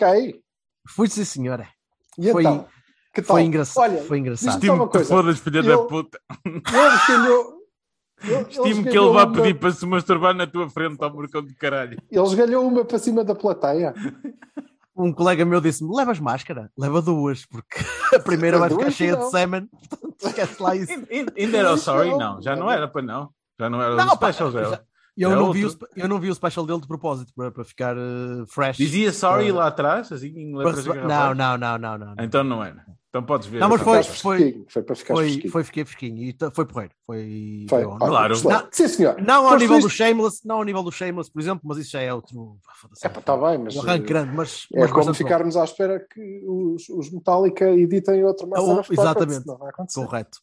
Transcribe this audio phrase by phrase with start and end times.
[0.00, 0.40] Siquei.
[0.88, 1.66] Fui sim, senhora.
[2.18, 2.66] E Foi- então?
[3.14, 3.36] Que tal?
[3.36, 3.82] Foi, engraçado.
[3.82, 4.54] Olha, foi engraçado.
[4.54, 6.20] Estimo que fodas, filha Eu- da puta.
[6.44, 6.58] ele
[6.96, 7.56] escolheu...
[8.22, 11.42] ele- Estimo que ele vá uma- pedir para se masturbar na tua frente, ao porcão
[11.42, 11.96] de caralho.
[12.10, 13.94] Eles ganhou uma para cima da plateia.
[14.94, 16.70] Um colega meu disse-me: levas máscara?
[16.78, 17.76] Leva duas, porque
[18.14, 19.24] a primeira vai ficar cheia não.
[19.24, 19.66] de semen.
[19.66, 20.92] Portanto, esquece lá isso.
[21.36, 22.10] Ainda- era o sorry?
[22.16, 23.30] Não, já não era para não.
[23.58, 24.84] Já não era o Não, pá, special dela.
[25.16, 25.88] Eu, É não vi outro.
[25.96, 28.76] eu não vi o special dele de propósito para, para ficar eh, fresh.
[28.76, 31.38] Dizia sorry Para- lá atrás, assim, em letras Não, garrafais?
[31.38, 32.14] não, não, não, não.
[32.22, 32.84] Então não era.
[33.08, 33.60] Então podes ver.
[33.60, 34.64] Não, mas foi- foi-.
[34.68, 35.50] Foi para ficar Foi, fresquinho.
[35.52, 36.92] foi fiquei fresquinho e foi porreiro.
[37.06, 37.82] Foi, Foi.
[37.84, 38.34] foi Claro.
[38.44, 38.68] Não.
[38.70, 39.22] Sim, senhor.
[39.22, 42.02] Não ao nível do Shameless, não ao nível do Shameless, por exemplo, mas isso já
[42.02, 42.58] é outro.
[42.68, 45.22] ah, É, pá, tá bem, mas, um arranque eh, grande, mas, É mas como bastante
[45.22, 45.28] bom.
[45.28, 49.46] ficarmos à espera que os, os Metallica editem outra Master Oh, exatamente.
[49.46, 50.04] Não vai acontecer.
[50.04, 50.38] Correto.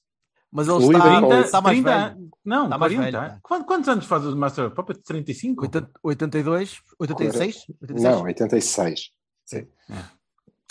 [0.53, 1.45] Mas ele Lidem está, com Trinta- isso.
[1.45, 2.29] está mais 30 velho.
[2.45, 3.19] Não, Está mais 40.
[3.19, 3.39] velho, tá.
[3.41, 5.03] Quantos, quantos anos faz o Master of Puppets?
[5.03, 5.61] 35?
[5.63, 7.65] 80, 82, 86?
[7.81, 8.03] 86?
[8.03, 9.09] Não, 86.
[9.45, 9.67] Sim.
[9.89, 9.95] É.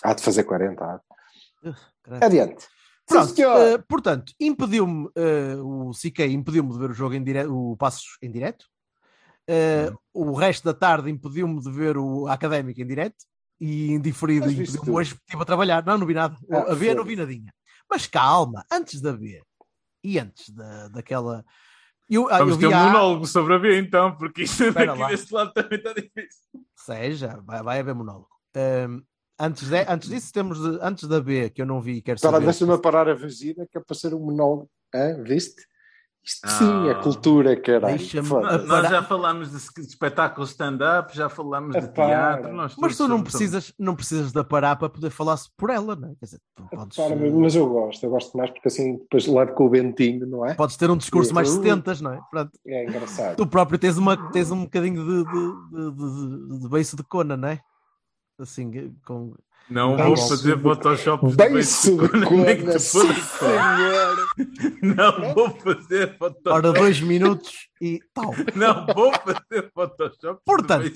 [0.04, 0.84] Há de fazer 40.
[0.84, 1.00] há.
[2.02, 2.24] Caralho.
[2.24, 2.66] Adiante.
[3.06, 7.76] Pronto, eh, portanto, impediu-me, eh, o CK impediu-me de ver o jogo em direto, o
[7.76, 8.64] Passos em direto.
[9.48, 13.16] Eh, O resto da tarde impediu-me de ver o Académico em direto.
[13.60, 14.46] E indiferido,
[14.92, 15.84] hoje, estive a trabalhar.
[15.84, 16.36] Não, não vi nada.
[16.50, 17.52] Ah, a ver, não vi nadinha.
[17.88, 19.40] Mas calma, antes da B
[20.02, 21.44] e antes da, daquela.
[22.10, 24.92] Eu, ah, Vamos eu ter um a- monólogo sobre a B então, porque isto Espera
[24.92, 25.08] aqui lá.
[25.08, 26.42] deste lado também está difícil.
[26.76, 28.28] Seja, vai, vai haver monólogo.
[28.54, 29.02] Ahm,
[29.38, 32.32] antes, de, antes disso, temos de- antes da B, que eu não vi, quero Espera,
[32.34, 32.44] saber.
[32.46, 34.68] deixa-me parar a vagina que é para ser um monólogo.
[34.94, 35.22] Hã?
[35.22, 35.62] Viste?
[36.24, 36.94] Isto sim é Ah.
[37.02, 37.98] cultura, caralho.
[38.66, 42.06] Nós, já falámos de de espetáculo stand-up, já falámos de para.
[42.06, 42.52] teatro.
[42.52, 46.10] nós Mas tu não precisas, não precisas da parar para poder falar por ela, não
[46.10, 46.14] é?
[46.14, 49.52] Quer dizer, tu podes, Para, mas eu gosto, eu gosto mais porque assim depois levo
[49.54, 50.54] com o Bentinho, não é?
[50.54, 51.54] podes ter um discurso mais Uh.
[51.56, 52.20] 70, não é?
[52.30, 52.52] Pronto.
[52.68, 53.36] É engraçado.
[53.36, 57.36] Tu próprio tens, uma, tens um bocadinho de, de, de, de, de beiço de cona,
[57.36, 57.60] não é?
[58.38, 59.34] Assim, com.
[59.70, 63.14] Não vou fazer Photoshop de cona, nem que cona, te foda.
[63.14, 64.26] senhor.
[64.82, 66.48] Não vou fazer Photoshop.
[66.48, 68.34] Ora, dois minutos e tal.
[68.54, 70.40] Não vou fazer Photoshop.
[70.44, 70.92] Portanto.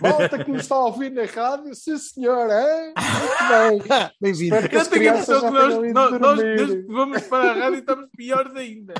[0.00, 2.92] Malta que nos está a ouvir na rádio, sim senhor, é?
[2.94, 4.10] Muito bem.
[4.20, 4.54] Bem-vindo.
[4.54, 8.94] Eu tenho a impressão que nós, nós, nós, vamos para a rádio estamos piores ainda.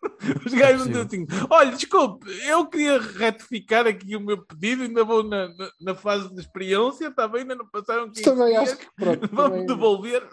[0.46, 5.04] Os gajos vão dizer assim: olha, desculpe, eu queria retificar aqui o meu pedido, ainda
[5.04, 7.42] vou na, na, na fase de experiência, está bem?
[7.42, 9.28] Ainda não passaram 15 Também dias, acho que pronto.
[9.32, 10.28] Vamos também- devolver.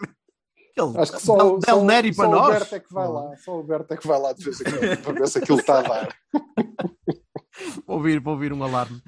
[0.78, 2.48] Aquele Acho que só, Del, só, Neri só para o nós.
[2.58, 4.64] Berto é que vai lá, só o Berto é que vai lá de vez em
[4.64, 6.08] quando para ver se aquilo está a dar.
[7.86, 8.98] para ouvir, para ouvir um alarme.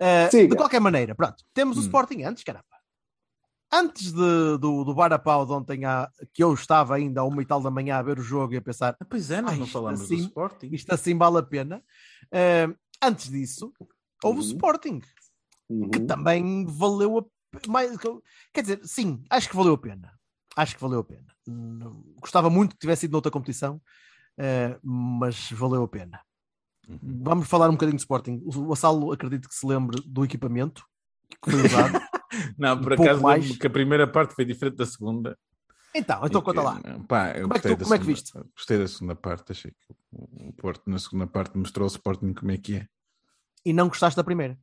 [0.00, 1.84] Uh, de qualquer maneira, pronto, temos o Hum.
[1.84, 2.64] Sporting antes, caramba.
[3.74, 7.24] Antes de, do, do bar a pau de ontem, à, que eu estava ainda a
[7.24, 9.52] uma e tal da manhã a ver o jogo e a pensar, Pois é, nós
[9.52, 10.68] Ai, não falamos assim- do Sporting.
[10.72, 11.82] isto assim vale a pena.
[12.26, 13.72] Uh, antes disso,
[14.22, 14.48] houve o Uhum.
[14.48, 15.08] Sporting, que
[16.00, 16.06] Uhum.
[16.06, 17.24] também valeu a
[17.68, 17.96] mais,
[18.52, 20.12] quer dizer, sim, acho que valeu a pena.
[20.56, 21.26] Acho que valeu a pena.
[21.46, 23.76] Não- Gostava muito que tivesse ido noutra competição,
[24.38, 26.20] uh, mas valeu a pena.
[26.88, 26.98] Uhum.
[27.24, 28.42] Vamos falar um bocadinho de Sporting.
[28.44, 30.84] O Vassalo acredito que se lembre do equipamento
[31.42, 31.92] que foi usado.
[32.58, 33.40] Não, por um acaso mais.
[33.42, 35.38] lembro-me que a primeira parte foi diferente da segunda.
[35.94, 36.80] então, então E conta que, lá.
[37.06, 38.32] Pá, eu Como é que tu- como é que segunda- viste?
[38.56, 42.32] Gostei da segunda parte, achei que o o Porto na segunda parte mostrou ao Sporting
[42.34, 42.86] como é que é.
[43.64, 44.58] E não gostaste da primeira.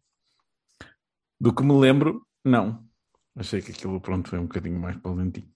[1.39, 2.85] Do que me lembro, não.
[3.35, 5.49] Achei que aquilo pronto foi um bocadinho mais para o lentinho.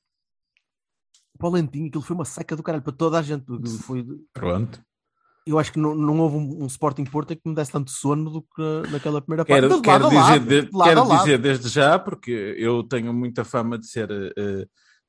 [1.37, 3.43] Para o Lentinho, aquilo foi uma seca do caralho para toda a gente.
[3.79, 4.81] Foi, Pronto.
[5.45, 8.29] Eu acho que não, não houve um, um Sporting Porto que me desse tanto sono
[8.29, 9.81] do que naquela primeira parte.
[9.81, 13.87] Quero, dizer, lado, de- lado quero dizer desde já, porque eu tenho muita fama de
[13.87, 14.65] ser eh,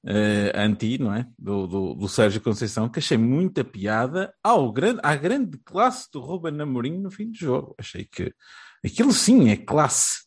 [0.07, 1.27] eh, anti, não é?
[1.39, 6.21] Do, do, do Sérgio Conceição, que achei muita piada ao grande, à grande classe do
[6.21, 7.75] Ruben Amorim no fim do jogo.
[7.79, 8.33] Achei que
[8.85, 10.25] aquilo sim é classe.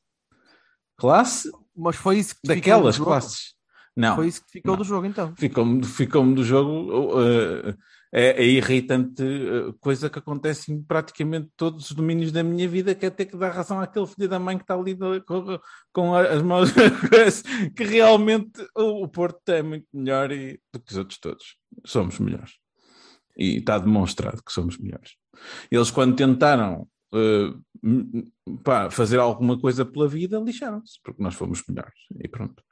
[0.98, 3.56] Classe Mas foi isso que daquelas classes.
[3.96, 4.16] Não.
[4.16, 4.78] Foi isso que ficou Não.
[4.78, 5.34] do jogo, então.
[5.36, 7.76] Ficou-me ficou do jogo uh,
[8.20, 12.96] é a irritante uh, coisa que acontece em praticamente todos os domínios da minha vida,
[12.96, 15.60] que é ter que dar razão àquele filho da mãe que está ali com,
[15.94, 16.72] com as mãos
[17.76, 21.58] que realmente o, Porto é muito melhor e, do que os outros todos.
[21.86, 22.54] Somos melhores.
[23.38, 25.12] E está demonstrado que somos melhores.
[25.70, 27.54] Eles, quando tentaram eh,
[27.84, 28.32] m-
[28.64, 32.00] pá, fazer alguma coisa pela vida, lixaram-se, porque nós fomos melhores.
[32.20, 32.64] E pronto.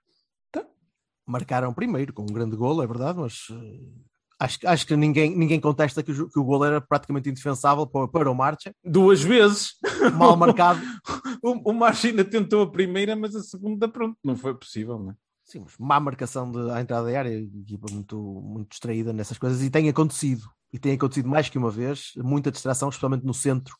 [1.28, 5.36] Marcaram primeiro com um grande golo, é verdade, mas eh, acho, que- acho que ninguém,
[5.38, 8.74] ninguém contesta que, o que o golo era praticamente indefensável para, para o Marcha.
[8.84, 9.74] Duas vezes.
[10.18, 10.80] Mal marcado.
[11.44, 15.12] o, o Marcha ainda tentou a primeira, mas a segunda, pronto, não foi possível, não
[15.12, 15.16] é?
[15.44, 19.62] Sim, mas má marcação de, à entrada da área, equipa muito, muito distraída nessas coisas,
[19.62, 20.42] e tem acontecido.
[20.74, 23.76] E tem acontecido mais que uma vez, muita distração, especialmente no centro.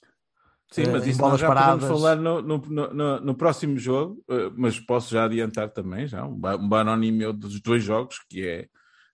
[0.72, 1.82] Sim, Eh, mas isso bolas já paradas.
[1.82, 2.58] podemos falar no, no,
[2.94, 7.34] no- no- próximo jogo, eh, mas posso já adiantar também, já, um, um banoni meu
[7.34, 8.68] dos dois jogos, que é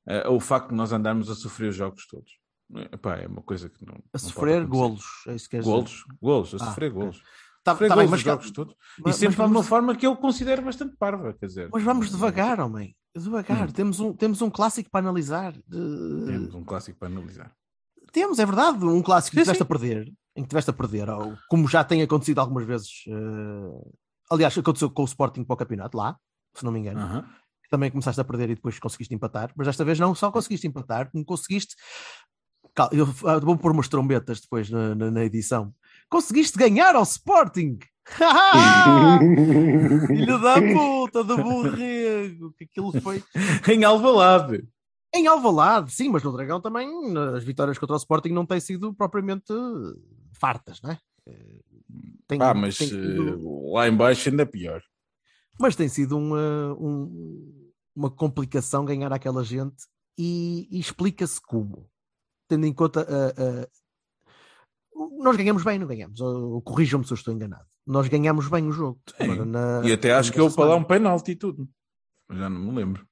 [0.07, 2.31] eh, o facto de nós andarmos a sofrer os jogos todos.
[2.92, 3.95] Epá, é uma coisa que não.
[3.95, 5.03] A não sofrer golos.
[5.27, 5.75] É isso que queres dizer?
[5.75, 7.00] Golos, golos, a Ah, sofrer ok.
[7.01, 7.24] golos.
[7.63, 8.74] Tá- Sofrer tá bem, golos mas os cá- jogos todos.
[8.74, 11.69] mas- E mas sempre de vamos- uma forma que eu considero bastante parva, quer dizer.
[11.71, 12.95] Mas vamos não- devagar, homem.
[13.15, 13.68] Devagar.
[13.69, 13.71] Hum.
[13.71, 15.53] Temos, um, temos um clássico para analisar.
[15.69, 17.53] Temos um clássico para analisar.
[18.13, 19.63] Temos, é verdade, um clássico que Sim, tiveste sim.
[19.63, 22.89] a perder, em que tiveste a perder, ou como já tem acontecido algumas vezes.
[23.07, 23.92] eh,
[24.31, 26.18] aliás, aconteceu com o Sporting para o campeonato, lá,
[26.56, 27.00] se não me engano.
[27.01, 27.21] Aham.
[27.24, 27.40] que
[27.71, 31.09] Também começaste a perder e depois conseguiste empatar, mas desta vez não só conseguiste empatar,
[31.09, 31.75] como conseguiste.
[32.91, 35.73] Eu ah, vou pôr umas trombetas depois na, na- na edição.
[36.09, 37.79] Conseguiste ganhar ao Sporting!
[40.07, 42.53] Filho da puta, do borrego!
[42.57, 43.23] Que aquilo foi.
[43.71, 44.63] Em Alvalade.
[45.13, 46.88] Em Alvalade, sim, mas no Dragão também
[47.35, 49.51] as vitórias contra o Sporting não têm sido propriamente
[50.39, 50.97] fartas, não é?
[51.27, 51.59] Eh,
[52.27, 54.81] Tem, Ah, mas tem sido- eh, lá em baixo ainda pior.
[55.59, 57.60] mas tem sido uma, um-
[57.95, 59.85] uma complicação ganhar aquela gente
[60.17, 61.89] e, e explica-se como.
[62.47, 63.01] Tendo em conta.
[63.01, 63.67] a- a-
[65.19, 66.19] nós ganhamos bem, não ganhamos?
[66.63, 67.65] Corrijam-me se eu estou enganado.
[67.85, 68.99] Nós ganhamos bem o jogo.
[69.19, 71.67] Agora, na- E até acho que houve para lá um penalti e tudo.
[72.29, 73.05] Já não me lembro.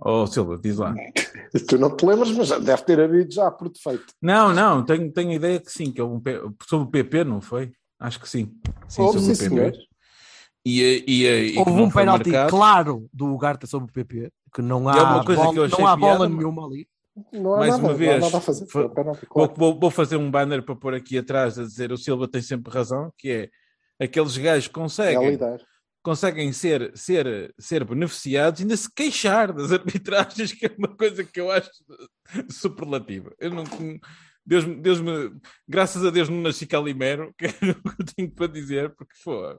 [0.00, 0.94] Oh, Silva, diz lá.
[1.68, 4.12] Tu não te lembras, mas já deve ter havido já por defeito.
[4.20, 7.40] Não, não, tenho, tenho a ideia que sim, que houve um sobre o PP, não
[7.40, 7.72] foi?
[7.98, 8.58] Acho que sim.
[8.88, 9.70] Sim, Houve, sobre sim, o senhor.
[9.72, 9.78] PP.
[9.78, 9.88] E,
[10.64, 11.24] e, e,
[11.54, 12.50] e Houve não um penalti marcado.
[12.50, 15.58] claro do Ugarte sobre o PP, que não há, E é uma coisa bola, que
[15.58, 16.88] eu achei não há bola piada, nenhuma ali.
[17.32, 18.66] Não há Mais nada, uma não há vez, nada a fazer.
[18.66, 19.54] foi- Foi penalti, Vou, claro.
[19.56, 22.72] vou- vou fazer um banner para pôr aqui atrás a dizer o Silva tem sempre
[22.72, 23.50] razão, que
[23.98, 25.60] é aqueles gajos que É conseguem, lidar.
[26.02, 31.22] conseguem ser, ser, ser beneficiados e ainda se queixar das arbitragens, que é uma coisa
[31.22, 31.70] que eu acho
[32.50, 33.32] superlativa.
[33.38, 33.64] Eu não,
[34.44, 35.30] Deus, Deus me,
[35.68, 37.52] graças a Deus não nasci calimero, que é o
[37.82, 39.56] que eu tenho para dizer, porque foi.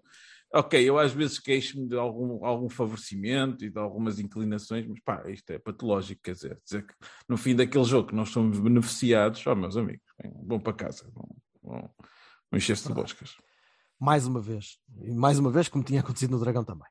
[0.57, 5.29] Ok, eu às vezes queixo-me de algum, algum favorecimento e de algumas inclinações, mas pá,
[5.29, 6.93] isto é patológico, quer dizer, dizer que
[7.27, 10.05] no fim daquele jogo que nós somos beneficiados, ó meus amigos,
[10.47, 11.27] vão para casa, vão,
[11.61, 13.35] vão, vão encher-se de boscas.
[13.99, 16.87] mais uma vez, e mais uma vez, como tinha acontecido no Dragão também.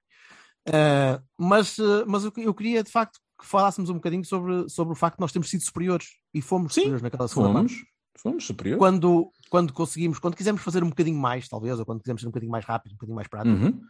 [0.67, 4.93] Ah, mas ah, mas eu, eu queria de facto que falássemos um bocadinho sobre, sobre
[4.93, 7.94] o facto de nós termos sido superiores e fomos Sim, superiores naquela segunda parte.
[8.19, 8.79] Fomos, superiores.
[8.79, 12.31] Quando, quando conseguimos, quando quisemos fazer um bocadinho mais, talvez, ou quando quisemos ser um
[12.31, 13.81] bocadinho mais rápido, um bocadinho mais prático, Uhum.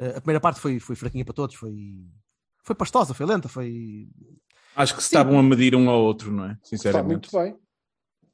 [0.00, 1.74] ah, a primeira parte foi, foi fraquinha para todos, foi,
[2.64, 4.08] foi pastosa, foi lenta, foi.
[4.76, 5.16] Acho que se Sim.
[5.16, 6.52] estavam a medir um ao outro, não é?
[6.52, 7.08] Está Sinceramente.
[7.08, 7.56] muito bem.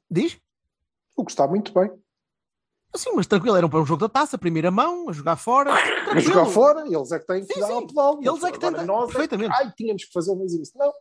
[0.09, 0.39] Diz?
[1.17, 1.91] O que está muito bem.
[2.95, 5.73] Sim, mas tranquilo, era para um jogo da taça, primeira mão, a jogar fora.
[5.73, 6.21] A tranquilo.
[6.21, 7.73] jogar fora, eles é que têm que Sim, dar sim.
[7.73, 8.19] ao pedal.
[8.23, 9.51] Eles é que têm nós é que- perfeitamente.
[9.55, 10.71] Ai, tínhamos que fazer mais isso.
[10.75, 10.91] Não,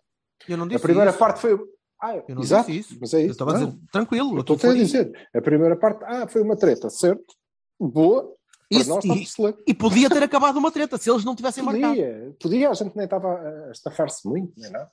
[0.48, 1.18] Eu não a disse primeira isso.
[1.18, 1.58] parte foi.
[2.00, 2.98] Ah, Eu não exato, disse isso.
[3.00, 3.32] mas é Eu isso.
[3.32, 3.66] estava a não.
[3.70, 4.36] dizer, tranquilo.
[4.36, 5.28] Eu estou a dizer.
[5.34, 7.34] A primeira parte, ah, foi uma treta, certo?
[7.78, 8.34] Boa.
[8.70, 9.26] Isso, nós e-.
[9.66, 11.88] E podia ter acabado uma treta se eles não tivessem marcado.
[11.94, 14.90] Podia, podia, a gente nem estava a estafar-se muito, nem nada.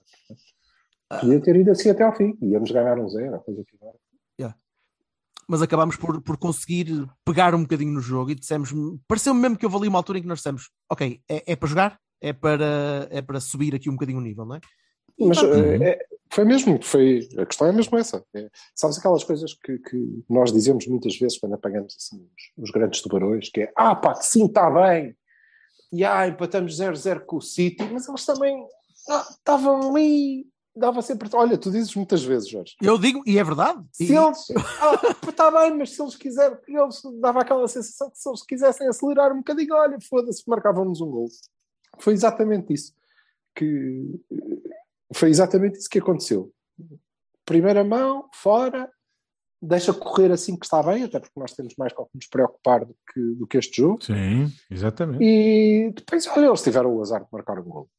[1.19, 2.37] Podia ter ido assim até ao fim.
[2.41, 3.97] Íamos ganhar um zero, a coisa que agora.
[5.47, 8.73] Mas acabámos por, por conseguir pegar um bocadinho no jogo e dissemos,
[9.07, 11.69] pareceu-me mesmo que houve ali uma altura em que nós dissemos, ok, é, é para
[11.69, 14.59] jogar, é para, é para subir aqui um bocadinho o nível, não é?
[15.19, 18.23] Mas eh, é- foi mesmo, foi, a questão é mesmo essa.
[18.33, 22.27] É, sabes aquelas coisas que, que nós dizemos muitas vezes quando apagamos assim,
[22.57, 25.15] os, os grandes tubarões, que é ah pá, sim, está bem,
[25.91, 28.65] e ah, empatamos 0-0 com o City, mas eles também
[29.09, 31.29] ah, estavam ali, dava sempre.
[31.33, 32.75] Olha, tu dizes muitas vezes, Jorge.
[32.81, 34.45] eu digo, e é verdade, Se e- eles,
[34.81, 38.87] ah, está bem, mas se eles quiserem, eles dava aquela sensação que se eles quisessem
[38.87, 41.27] acelerar um bocadinho, olha, foda-se, marcavam-nos um gol.
[41.99, 42.93] Foi exatamente isso
[43.55, 44.19] que
[45.13, 46.51] foi exatamente isso que aconteceu.
[47.45, 48.89] Primeira mão, fora,
[49.61, 52.27] deixa correr assim que está bem, até porque nós temos mais com o que nos
[52.27, 54.03] preocupar do que, do que este jogo.
[54.03, 55.23] Sim, exatamente.
[55.23, 57.89] E depois, olha, eles tiveram o azar de marcar um gol.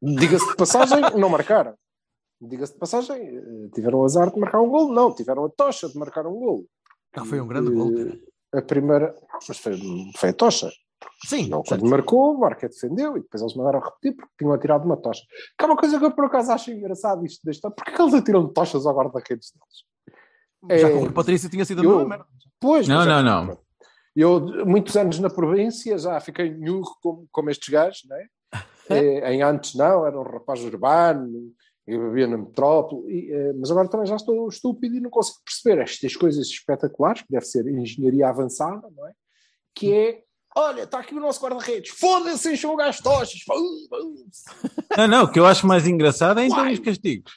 [0.00, 1.74] Diga-se de passagem, não marcaram.
[2.40, 4.92] Diga-se de passagem, eh, tiveram o azar de marcar um gol?
[4.92, 6.66] Não, tiveram a tocha de marcar um gol.
[7.14, 8.18] Ah, foi um grande gol, cara.
[8.54, 9.16] A primeira,
[9.46, 9.76] mas foi,
[10.16, 10.70] foi a tocha.
[11.26, 11.80] Sim, Não, certo.
[11.80, 15.22] quando marcou, o Marca defendeu e depois eles mandaram repetir porque tinham atirado uma tocha.
[15.56, 17.74] Que é uma coisa que eu por acaso acho engraçado isto deste ano.
[17.74, 20.80] Porque é que eles atiram tochas ao guarda-redes deles?
[20.82, 22.26] Já É, com o Patrício tinha sido a eu- merda.
[22.60, 23.58] Pois, Não, é- não, não.
[24.16, 28.26] Eu, muitos anos na província, já fiquei nhurro como, como estes gajos, não é?
[28.90, 31.52] Eh, em antes não, era um rapaz urbano,
[31.86, 35.38] eu vivia na metrópole, e, eh, mas agora também já estou estúpido e não consigo
[35.44, 39.12] perceber estas coisas espetaculares, que deve ser engenharia avançada, não é?
[39.74, 40.22] Que é,
[40.58, 43.40] olha, está aqui o nosso guarda-redes, foda-se, o gajo de tochas.
[44.96, 46.74] Não, não, o que eu acho mais engraçado é então Uai.
[46.74, 47.32] os castigos.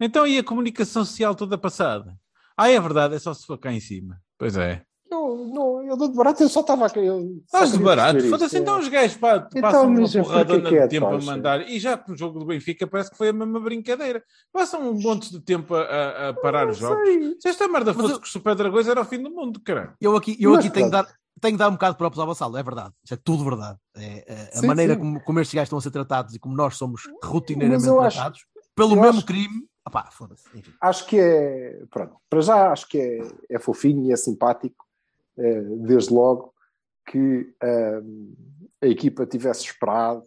[0.00, 2.14] Então e a comunicação social toda passada?
[2.56, 4.20] Ah, é verdade, é só se for cá em cima.
[4.38, 4.82] Pois é.
[5.12, 7.00] Eu, não, eu dou de barato, eu só estava aqui.
[7.44, 8.20] Estás de barato.
[8.28, 8.80] Foda-se, então é.
[8.80, 11.26] os gajos pá, Então, passam uma porradona que é de tempo a tocha?
[11.26, 11.68] mandar.
[11.68, 14.22] E já no jogo do Benfica parece que foi a mesma brincadeira.
[14.52, 17.04] Passam um monte de tempo a, a- a parar os jogos.
[17.08, 17.36] Sei.
[17.40, 19.94] Se esta merda fosse eu- com os Super Dragões era o fim do mundo, caralho.
[20.00, 21.06] Eu aqui, eu Mas aqui tenho, de pronto.
[21.08, 22.94] dar, tenho de dar um bocado de próprios ao Vassalo, é verdade.
[23.04, 23.78] Isso é tudo verdade.
[23.96, 25.00] É, é, a Sim, maneira sim.
[25.00, 28.16] Como, como estes gajos estão a ser tratados e como nós somos rotineiramente eu acho-
[28.16, 29.68] tratados pelo mesmo acho- crime.
[29.86, 30.44] Opá, foda-se.
[30.80, 34.84] Acho que é, pronto, para já acho que é, é fofinho e é simpático,
[35.38, 36.52] eh, desde logo,
[37.10, 38.32] que ahm,
[38.82, 40.22] a equipa tivesse esperado,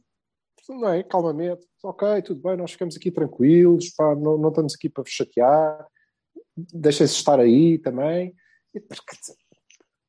[0.68, 1.04] não é?
[1.04, 5.12] Calmamente, ok, tudo bem, nós ficamos aqui tranquilos, pá, não, não estamos aqui para vos
[5.12, 5.88] chatear,
[6.58, 8.34] deixem-se estar aí também,
[8.74, 9.36] E dizer,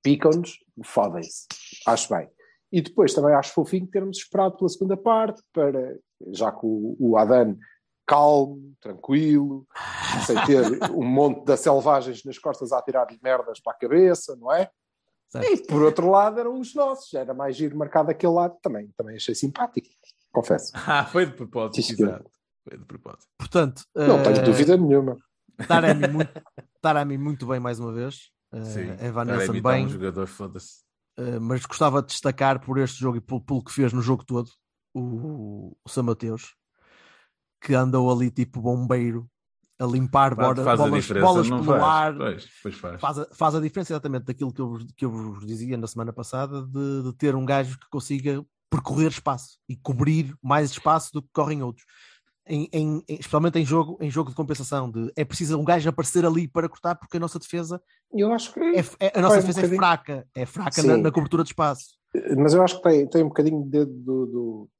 [0.05, 1.47] picam-nos, fodem-se,
[1.87, 2.29] acho bem.
[2.71, 7.17] E depois também acho fofinho termos esperado pela segunda parte, para, já que o, o
[7.17, 7.57] Adan
[8.07, 9.67] calmo, tranquilo,
[10.27, 14.53] sem ter um monte de selvagens nas costas a tirar-lhe merdas para a cabeça, não
[14.53, 14.71] é?
[15.31, 15.49] Certo.
[15.51, 19.17] E por outro lado eram os nossos, era mais giro marcado daquele lado também, também
[19.17, 19.89] achei simpático,
[20.31, 20.73] confesso.
[20.87, 22.31] Ah, foi de propósito, exato.
[22.69, 23.27] Foi de propósito.
[23.39, 25.17] Portanto, Não tenho eh, dúvida nenhuma.
[25.67, 26.43] Taremi muito,
[26.81, 28.34] Taremi muito bem mais uma vez.
[28.55, 29.05] Uh, Sim.
[29.05, 29.87] Evanescence Taremi tá bem.
[29.87, 30.83] um jogador, foda-se.
[31.19, 34.25] Uh, mas gostava de destacar por este jogo e pelo, pelo que fez no jogo
[34.25, 34.49] todo
[34.95, 36.55] o, o São Mateus
[37.61, 39.29] que andou ali tipo bombeiro
[39.81, 41.83] a limpar Pá, bola- bolas, bolas pelo faz?
[41.83, 43.01] ar Pois, pois faz.
[43.01, 45.87] faz a, faz a diferença exatamente daquilo que eu, vos- que eu vos dizia na
[45.87, 51.13] semana passada de, de ter um gajo que consiga percorrer espaço e cobrir mais espaço
[51.13, 51.85] do que correm outros
[52.47, 55.89] em, em- em- especialmente em jogo, em jogo de compensação de, é preciso um gajo
[55.89, 57.83] aparecer ali para cortar porque a nossa defesa
[58.13, 58.61] Eu acho que.
[58.61, 61.03] é, é- a nossa Vai um defesa é fraca é fraca na, Sim.
[61.03, 61.97] na cobertura de espaço
[62.37, 64.71] Mas eu acho que tem, tem um bocadinho de dedo do, do,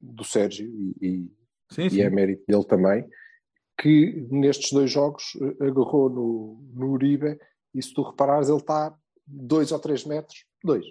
[0.00, 1.32] do Sérgio e, e-
[1.70, 2.00] Sim, e sim.
[2.00, 3.04] é mérito dele também,
[3.78, 5.22] que nestes dois jogos
[5.60, 7.38] eh, agarrou no, no Uribe
[7.74, 8.94] e se tu reparares ele está
[9.26, 10.84] dois ou três metros, dois,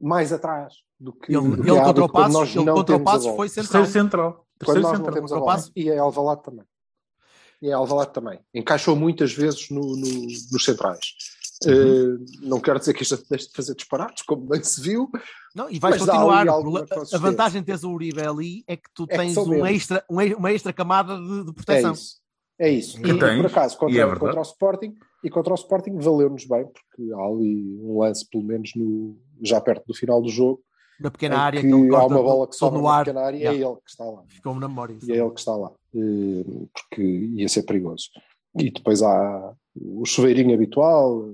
[0.00, 3.00] mais atrás do que, ele, do que ele contra o Passos, nós ele contra o
[3.02, 4.46] Passos foi central Terceiro central.
[4.64, 5.52] Quando nós não temos a bola.
[5.52, 5.72] Passos.
[5.76, 6.64] E é Alvalade também.
[7.60, 8.40] E é Alvalade também.
[8.54, 11.06] Encaixou muitas vezes no, no- nos centrais.
[11.64, 11.72] Uhum.
[11.72, 15.08] Eh, não quero dizer que isto deixe de fazer disparados, como bem se viu,
[15.54, 16.44] Não, e vais continuar.
[16.48, 19.68] a vantagem de teres o Uribe ali é que tu que tens um menos.
[19.68, 21.92] extra, um e- uma extra camada de, de É proteção.
[21.92, 22.20] isso.
[22.58, 23.00] É isso.
[23.00, 25.98] Que E, tens, por acaso, e contra, é contra o Sporting, e contra o Sporting
[25.98, 30.28] valeu-nos bem, porque há ali um lance, pelo menos no, já perto do final do
[30.28, 30.60] jogo,
[31.02, 33.04] Na pequena em área que que ele há uma bola que sobra no na ar.
[33.04, 33.58] pequena área e Yeah.
[33.58, 34.22] é ele que está lá.
[34.28, 34.94] Ficou-me na memória.
[34.94, 35.10] isso.
[35.10, 38.08] E é ele que está lá, eh, porque ia ser perigoso.
[38.58, 41.28] E depois há o chuveirinho habitual,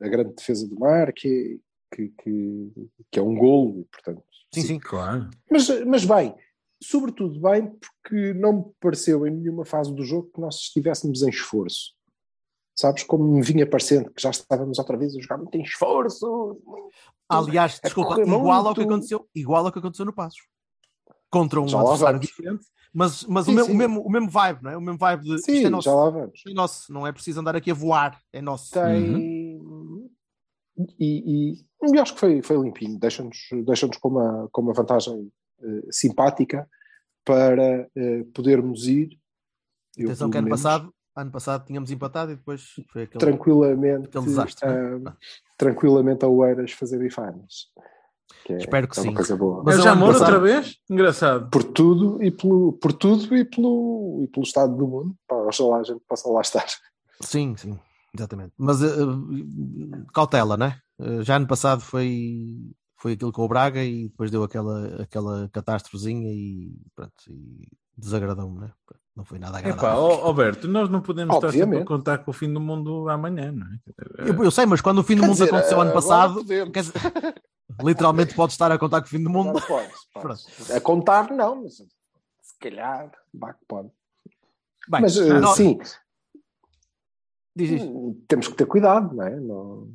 [0.00, 1.60] a grande defesa do mar, que,
[1.94, 2.72] que, que,
[3.10, 4.22] que é um golo, e, portanto.
[4.54, 4.78] Sim, sim.
[4.78, 5.30] Claro.
[5.50, 6.34] Mas, mas bem,
[6.82, 11.28] sobretudo bem, porque não me pareceu em nenhuma fase do jogo que nós estivéssemos em
[11.28, 11.92] esforço.
[12.74, 13.02] Sabes?
[13.02, 16.58] Como me vinha parecendo que já estávamos outra vez a jogar muito em esforço.
[17.28, 20.40] Aliás, É desculpa, igual ao que aconteceu, igual ao que aconteceu no Passos.
[21.30, 24.62] Contra um Já adversário diferente, mas, mas Sim, o, mesmo, o, mesmo, o mesmo vibe,
[24.62, 24.76] não é?
[24.76, 26.34] O mesmo vibe de isto Sim, é nosso, já lá vamos.
[26.34, 28.70] isto é nosso, não é preciso andar aqui a voar, é nosso.
[28.72, 29.62] Tem.
[30.98, 32.98] E, e, e acho que foi, foi limpinho.
[32.98, 35.30] Deixa-nos deixa com, uma, com uma vantagem
[35.62, 36.68] eh, simpática
[37.24, 39.18] para eh, podermos ir.
[39.96, 43.20] eu, Atenção que ano menos, passado, ano passado tínhamos empatado e depois foi aquele.
[43.20, 45.16] tranquilamente, aquele desastre, ah,
[45.56, 47.70] tranquilamente a Oeiras fazer bifanas.
[48.44, 49.14] Que é, Espero que é sim.
[49.14, 49.62] coisa boa.
[49.64, 50.76] Mas eu eu já moro outra vez?
[50.90, 51.48] Engraçado.
[51.50, 55.78] Por tudo e pelo, por tudo e pelo, e pelo estado do mundo, pá, oxalá
[55.78, 56.66] a gente possa lá estar.
[57.20, 57.78] Sim, sim,
[58.14, 58.52] exatamente.
[58.56, 58.88] Mas eh,
[60.12, 60.78] cautela, né?
[60.98, 65.48] Eh, já ano passado foi, foi aquilo com o Braga e depois deu aquela, aquela
[65.52, 68.72] catástrofezinha e pronto, e desagradou-me, né?
[69.14, 70.02] Não foi nada Epá, agradável.
[70.02, 71.86] ó- Alberto, nós não podemos estar sempre a Obviamente.
[71.88, 73.78] contar com o fim do mundo amanhã, não é?
[74.30, 76.66] Eu, eu sei, mas quando o fim do Quer mundo dizer, aconteceu ano passado, dizer,
[77.84, 79.52] literalmente pode estar a contar com o fim do mundo.
[79.52, 80.42] Não pode, pode.
[80.72, 83.88] A contar, não, mas se calhar, vá que pode.
[84.88, 85.78] Bem, mas eh, não- sim,
[87.58, 89.38] hum, temos que ter cuidado, não é?
[89.38, 89.90] Não-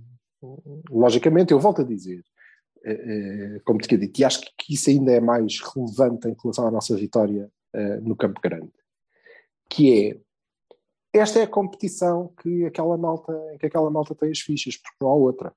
[0.90, 2.24] logicamente, eu volto a dizer,
[2.84, 6.36] eh, eh, como te tinha dito, e acho que isso ainda é mais relevante em
[6.42, 8.72] relação à nossa vitória eh, no Campo Grande,
[9.70, 10.28] que é
[11.14, 15.10] esta é a competição que aquela malta, que aquela malta tem as fichas, porque não
[15.10, 15.54] há outra.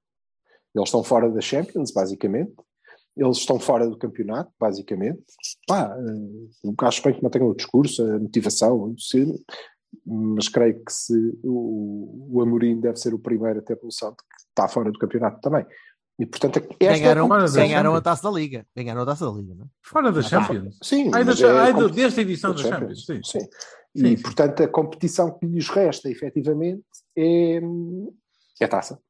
[0.74, 2.54] Eles estão fora da Champions, basicamente.
[3.16, 5.22] Eles estão fora do campeonato, basicamente.
[5.66, 8.94] Pá, uh, acho bem que mantenham o discurso, a motivação,
[10.06, 14.16] mas creio que se o, o Amorim deve ser o primeiro a ter noção de
[14.16, 15.66] que está fora do campeonato também.
[16.20, 18.66] E portanto, esta Ganharam, é ganharam a taça da Liga.
[18.76, 19.68] Ganharam a taça da Liga, não é?
[19.82, 20.76] Fora da Ah, Champions.
[20.82, 23.20] Sim, Ai, da- é a ai, desta edição da da Champions, sim.
[23.24, 23.40] Sim.
[23.40, 23.48] Sim,
[23.94, 24.22] E, sim.
[24.22, 26.84] portanto, a competição que lhes resta, efetivamente,
[27.16, 27.58] é,
[28.60, 29.00] é a taça.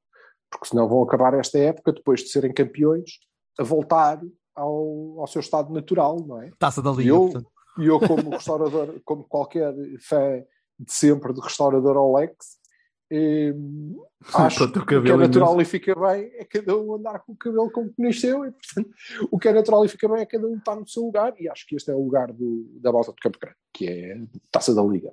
[0.48, 3.18] Porque senão vão acabar esta época, depois de serem campeões,
[3.58, 4.20] a voltar
[4.54, 6.50] ao, ao seu estado natural, não é?
[6.60, 7.50] Taça da E Liga, eu, portanto.
[7.78, 10.42] e eu como restaurador, como qualquer fã
[10.78, 12.58] de sempre de restaurador Olex,
[13.10, 13.52] eh,
[14.34, 17.36] acho o que é cabelo natural e fica bem é cada um andar com o
[17.36, 18.90] cabelo como que nasceu e, portanto,
[19.30, 21.48] o que é natural e fica bem é cada um estar no seu lugar e
[21.48, 24.18] acho que este é o lugar do, da volta do Campo Grande, que é a
[24.52, 25.12] Taça da Liga.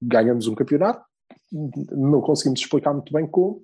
[0.00, 1.04] Ganhamos um campeonato,
[1.52, 3.62] não conseguimos explicar muito bem como,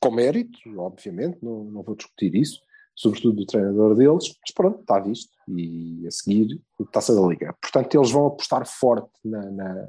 [0.00, 2.60] com mérito, obviamente, não, não vou discutir isso,
[2.94, 5.30] sobretudo do treinador deles, mas pronto, está visto.
[5.48, 7.54] E a seguir, a taça da Liga.
[7.62, 9.88] Portanto, eles vão apostar forte na, na-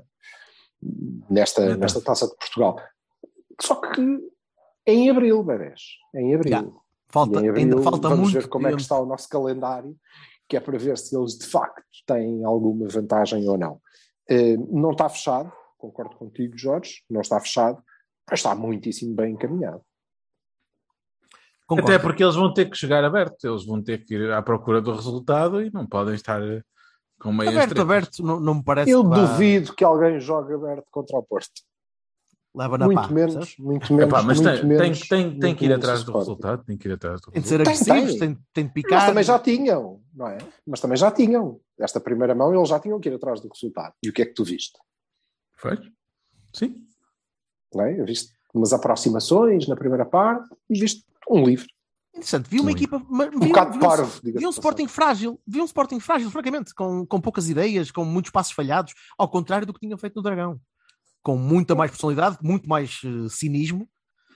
[1.30, 2.80] nesta, nesta taça de Portugal.
[3.62, 4.02] Só que
[4.86, 5.82] em abril, bebés.
[6.16, 6.52] É em abril.
[6.52, 6.66] Já.
[7.12, 9.96] Falta, em abril ainda falta vamos muito ver como é que está o nosso calendário,
[10.48, 13.82] que é para ver se eles de facto têm alguma vantagem ou não.
[14.30, 17.82] Eh, não está fechado, concordo contigo, Jorge, não está fechado,
[18.30, 19.82] mas está muitíssimo bem encaminhado.
[21.66, 21.92] Concordo.
[21.92, 24.82] Até porque eles vão ter que chegar aberto, eles vão ter que ir à procura
[24.82, 26.42] do resultado e não podem estar
[27.20, 27.84] com meias Aberto, tretas.
[27.84, 31.24] aberto, não, não me parece Eu que vá- duvido que alguém jogue aberto contra o
[31.24, 31.62] Porto.
[32.56, 33.08] Leva na Muito pá.
[33.10, 33.58] menos, sabes?
[33.58, 35.00] muito menos, Epá, mas muito tem, tem, menos.
[35.00, 36.64] tem, tem muito que ir atrás do resultado.
[36.66, 37.86] Tem que ir atrás do Tem de ser resultado.
[37.86, 38.36] Tem, agressivos, tem.
[38.36, 39.06] tem, tem de Mas picar.
[39.08, 40.38] também já tinham, não é?
[40.66, 41.60] Mas também já tinham.
[41.80, 43.94] Esta primeira mão eles já tinham que ir atrás do resultado.
[44.04, 44.78] E o que é que tu viste?
[45.58, 45.78] Foi?
[46.54, 46.76] Sim.
[47.74, 48.04] Não é?
[48.04, 51.68] Viste umas aproximações na primeira parte e viste um livro.
[52.16, 52.74] Interessante, vi uma Ui.
[52.74, 53.02] equipa.
[53.08, 56.00] mas Um vi bocado vi parvo, diga-se Vi um de Sporting frágil, vi um Sporting
[56.00, 59.96] frágil, francamente, com, com poucas ideias, com muitos passos falhados, ao contrário do que tinha
[59.98, 60.60] feito no Dragão.
[61.24, 63.88] Com muita mais personalidade, muito mais eh, cinismo,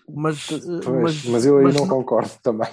[0.10, 2.68] mas, eh, Pois, mas, eu aí mas não concordo também.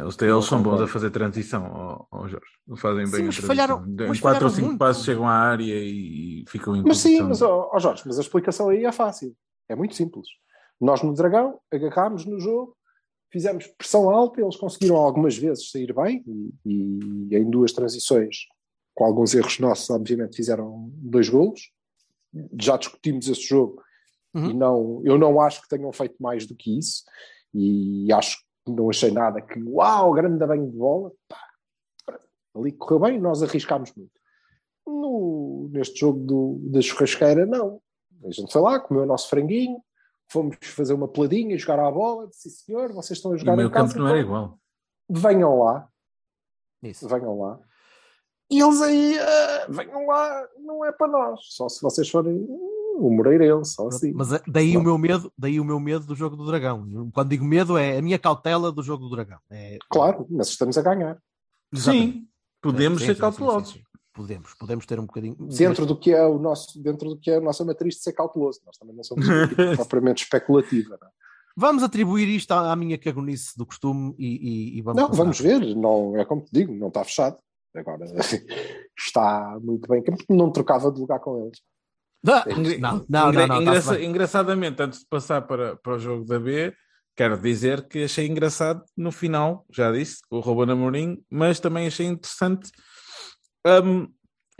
[0.00, 2.46] Eles, têm- eles são bons a fazer transição, ó, ó Jorge.
[2.76, 3.46] Fazem Sim, bem mas a transição.
[3.48, 4.78] falharam- em mas 4 ou 5 muito.
[4.78, 8.22] passos chegam à área e ficam em Mas sim, mas ó, ó Jorge, mas a
[8.22, 9.34] explicação aí é fácil.
[9.68, 10.26] É muito simples.
[10.80, 12.76] Nós no Dragão agarrámos no jogo,
[13.32, 16.22] fizemos pressão alta, eles conseguiram algumas vezes sair bem
[16.64, 18.36] e, e em duas transições,
[18.94, 21.60] com alguns erros nossos, obviamente fizeram dois golos.
[22.60, 23.82] Já discutimos esse jogo
[24.34, 24.50] Uhum.
[24.50, 27.04] e não, eu não acho que tenham feito mais do que isso
[27.52, 31.12] e acho que não achei nada que uau, grande banho de bola.
[31.28, 31.38] Pá,
[32.56, 34.10] ali correu bem, nós arriscámos muito.
[34.86, 37.80] No, neste jogo do, da churrasqueira, não.
[38.24, 39.82] A gente foi lá, comeu o nosso franguinho,
[40.30, 43.54] fomos fazer uma peladinha, jogar à bola, disse, sim senhor, vocês estão a E jogar
[43.54, 44.58] meu em casa, campo não era então igual.
[45.10, 45.88] venham lá,
[46.82, 47.06] Isso.
[47.06, 47.60] venham lá.
[48.52, 52.98] E eles aí, ah, venham lá, não é para nós, só se vocês forem hum,
[53.00, 54.12] o Moreirense, só assim.
[54.12, 54.84] Mas daí o Claro.
[54.84, 56.86] meu medo, daí o meu medo do jogo do Dragão.
[57.14, 59.38] Quando digo medo, é a minha cautela do jogo do Dragão.
[59.50, 61.16] É, Claro, mas estamos a ganhar.
[61.72, 62.12] Exatamente.
[62.12, 62.28] Sim,
[62.60, 63.72] podemos Sim, ser sim, cautelosos.
[63.72, 63.80] sim.
[64.14, 65.34] Podemos, podemos ter um bocadinho.
[65.40, 68.12] Dentro do que é o nosso, dentro do que é a nossa matriz de ser
[68.12, 68.60] cauteloso.
[68.66, 69.24] Nós também não somos
[69.76, 70.98] propriamente especulativa.
[71.00, 71.10] Não, é?
[71.56, 74.26] Vamos atribuir isto à, à minha cagonice do costume e,
[74.74, 75.00] e- e vamos.
[75.00, 75.22] não passar.
[75.22, 77.38] vamos ver, não, é como te digo, não está fechado.
[77.74, 78.04] Agora
[78.98, 81.60] está muito bem, porque não trocava de lugar com eles.
[82.24, 86.38] Não, não, engra- não, não, engraça- engraçadamente, antes de passar para, para o jogo da
[86.38, 86.72] B,
[87.16, 92.06] quero dizer que achei engraçado no final, já disse, o Ruben Amorim, mas também achei
[92.06, 92.70] interessante
[93.84, 94.08] hum,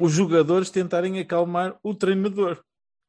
[0.00, 2.60] os jogadores tentarem acalmar o treinador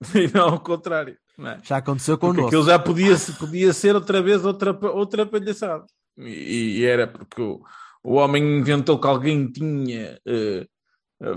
[0.13, 1.17] e não ao contrário.
[1.37, 1.59] Não é?
[1.63, 2.47] Já aconteceu Porque connosco.
[2.49, 5.85] aquilo já podia, podia ser outra vez outra, outra palhaçada.
[6.15, 7.59] E, e era porque o,
[8.03, 10.67] o homem inventou que alguém tinha eh,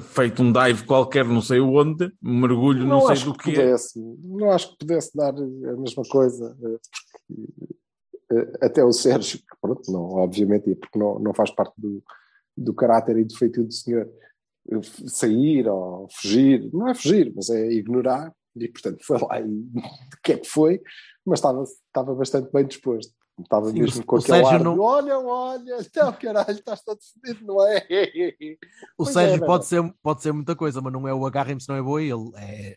[0.00, 3.52] feito um dive qualquer, não sei onde, mergulho, não, sei acho do que que.
[3.52, 6.78] pudesse, não acho que pudesse dar a mesma coisa, eh,
[7.12, 7.76] porque
[8.60, 12.02] até o Sérgio, que pronto, não, obviamente, porque não, não faz parte do,
[12.56, 14.10] do caráter e do feitio do senhor,
[15.06, 19.44] sair ou fugir, não é fugir, mas é ignorar, e portanto foi lá e
[19.76, 20.82] o que é que foi,
[21.24, 23.12] mas estava, estava bastante bem disposto.
[23.38, 26.50] Estava Sim, mesmo o- com o aquele Sérgio ar de, não- olha, olha, então caralho,
[26.50, 27.86] estás todo fedido, não é?
[28.98, 31.60] O Pois Sérgio é, pode, ser, pode ser muita coisa, mas não é o agarrem-me
[31.60, 32.76] se não é boi, ele é.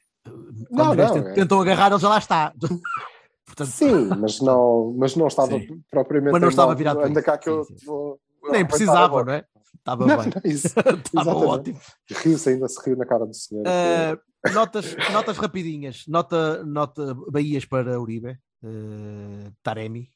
[0.70, 2.54] Não, não, tentam- é- tentam agarrar, ele já lá está.
[3.46, 5.82] Portanto, Sim, mas não, mas não estava Sim.
[5.90, 6.34] propriamente.
[6.34, 7.24] Mas não estava virado isso.
[7.24, 7.86] cá que eu Sim, sim.
[7.86, 8.20] vou.
[8.52, 9.46] nem precisava, não é?
[9.78, 10.26] Estava Não, bem.
[10.36, 10.68] não, isso.
[11.08, 11.80] Estava ótimo.
[12.12, 13.64] Riu-se ainda, se riu na cara do senhor.
[13.66, 16.04] Uh, notas, notas rapidinhas.
[16.08, 20.10] Nota, nota Bahias para Uribe, uh, Taremi,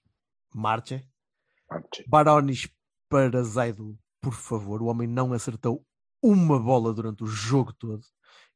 [0.53, 1.03] Marche,
[2.07, 2.67] Barones
[3.09, 4.81] para Zaido, por favor.
[4.81, 5.83] O homem não acertou
[6.21, 8.01] uma bola durante o jogo todo.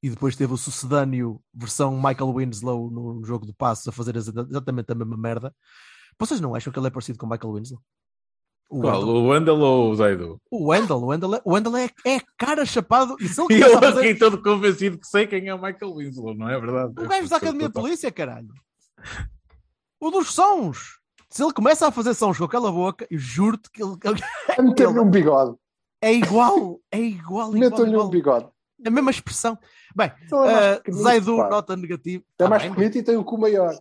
[0.01, 4.31] E depois teve o sucedâneo versão Michael Winslow no jogo de passos a fazer exa-
[4.47, 5.53] exatamente a mesma merda.
[6.19, 7.81] Vocês não acham que ele é parecido com o Michael Winslow?
[8.69, 8.99] O Qual?
[8.99, 9.15] Wendell.
[9.15, 10.41] O Wendell ou o Zaido?
[10.51, 13.15] O Wendell, o Wendell, é, o Wendell é, é cara chapado.
[13.19, 15.95] E se ele E eu fazer- aqui todo convencido que sei quem é o Michael
[15.95, 16.91] Winslow, não é verdade?
[16.91, 18.49] O gajo da Academia de Polícia, caralho.
[19.99, 20.96] O dos sons.
[21.29, 23.95] Se ele começa a fazer sons com aquela boca, eu juro-te que ele,
[24.59, 25.55] meter-lhe um bigode.
[26.01, 26.79] é igual.
[26.91, 28.47] É igual, igual, Metam-lhe um bigode.
[28.85, 29.57] A mesma expressão.
[29.95, 32.23] Bem, Ele é uh, pequenito, Zaidu, nota negativa.
[32.39, 33.73] É Tá mais bem, pequenito e tem o cu maior.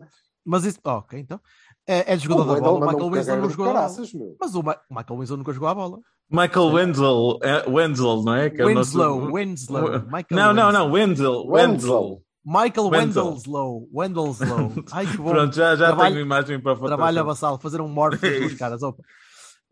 [0.45, 0.79] Mas isso.
[0.85, 1.39] oh, ok, então.
[1.87, 2.79] É, é de jogador O da bola.
[2.79, 3.97] O Michael Winslow não jogou a bola.
[4.15, 4.37] meu.
[4.41, 5.99] Mas o, Ma- o Michael Winslow nunca jogou a bola.
[6.29, 8.51] Michael Wenzel, é, Wenzel, não é?
[8.51, 9.83] Que é o nosso- Winslow, Winslow.
[10.07, 10.73] Michael Não, não, Winslow.
[10.73, 12.23] não, Wenzel, Wenzel.
[12.47, 13.25] Michael Wenzel.
[13.25, 13.89] Wendelslow.
[13.93, 14.73] Wendelslow.
[14.93, 15.31] Ai, que bom.
[15.31, 16.87] Pronto, já, já Trabalho- tenho imagem para foto.
[16.87, 18.83] Trabalho a vassal, fazer um morph das duas caras.
[18.83, 19.03] opa.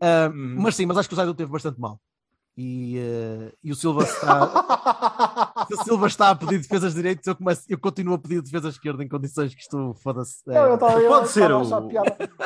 [0.01, 0.55] Ah, Uhum.
[0.59, 1.99] Mas sim, mas acho que o Zaidu teve bastante mal.
[2.57, 4.47] E, eh, e o Silva está.
[5.67, 8.69] Se o Silva está a pedir defesas direitas, eu, começo, eu continuo a pedir defesa
[8.69, 10.41] esquerda em condições que isto foda-se.
[10.49, 11.61] é, Não, eu estava eu Pode ser o-.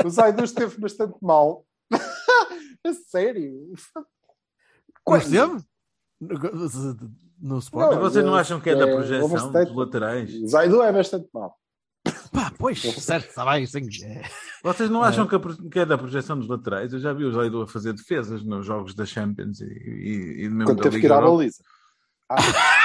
[0.05, 1.65] O Zaidu esteve bastante mal.
[1.91, 3.51] a sério.
[6.21, 6.35] No,
[7.41, 7.89] no Sport?
[7.91, 9.65] Mas vocês não eu- acham que é da é, projeção overstatement.
[9.65, 10.33] dos laterais?
[10.35, 11.55] O Zaidu é bastante mal.
[12.31, 13.65] Pá, pois, certo, está bem.
[13.65, 14.21] Sim, é.
[14.63, 16.93] Vocês não acham que, a pro- que é da projeção dos laterais?
[16.93, 20.49] Eu já vi o Zaidu a fazer defesas nos jogos da Champions e, e, e
[20.49, 21.63] mesmo Quando da teve que ir à baliza.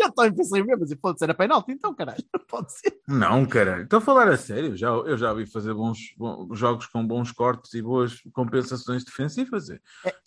[0.00, 2.22] Eu também pensei mesmo, mas pode ser a penalti, então, caralho.
[2.48, 3.00] Pode ser.
[3.08, 4.76] Não, cara, estou a falar a sério.
[4.76, 9.66] Já, eu já vi fazer bons, bons jogos com bons cortes e boas compensações defensivas.
[9.66, 9.80] Se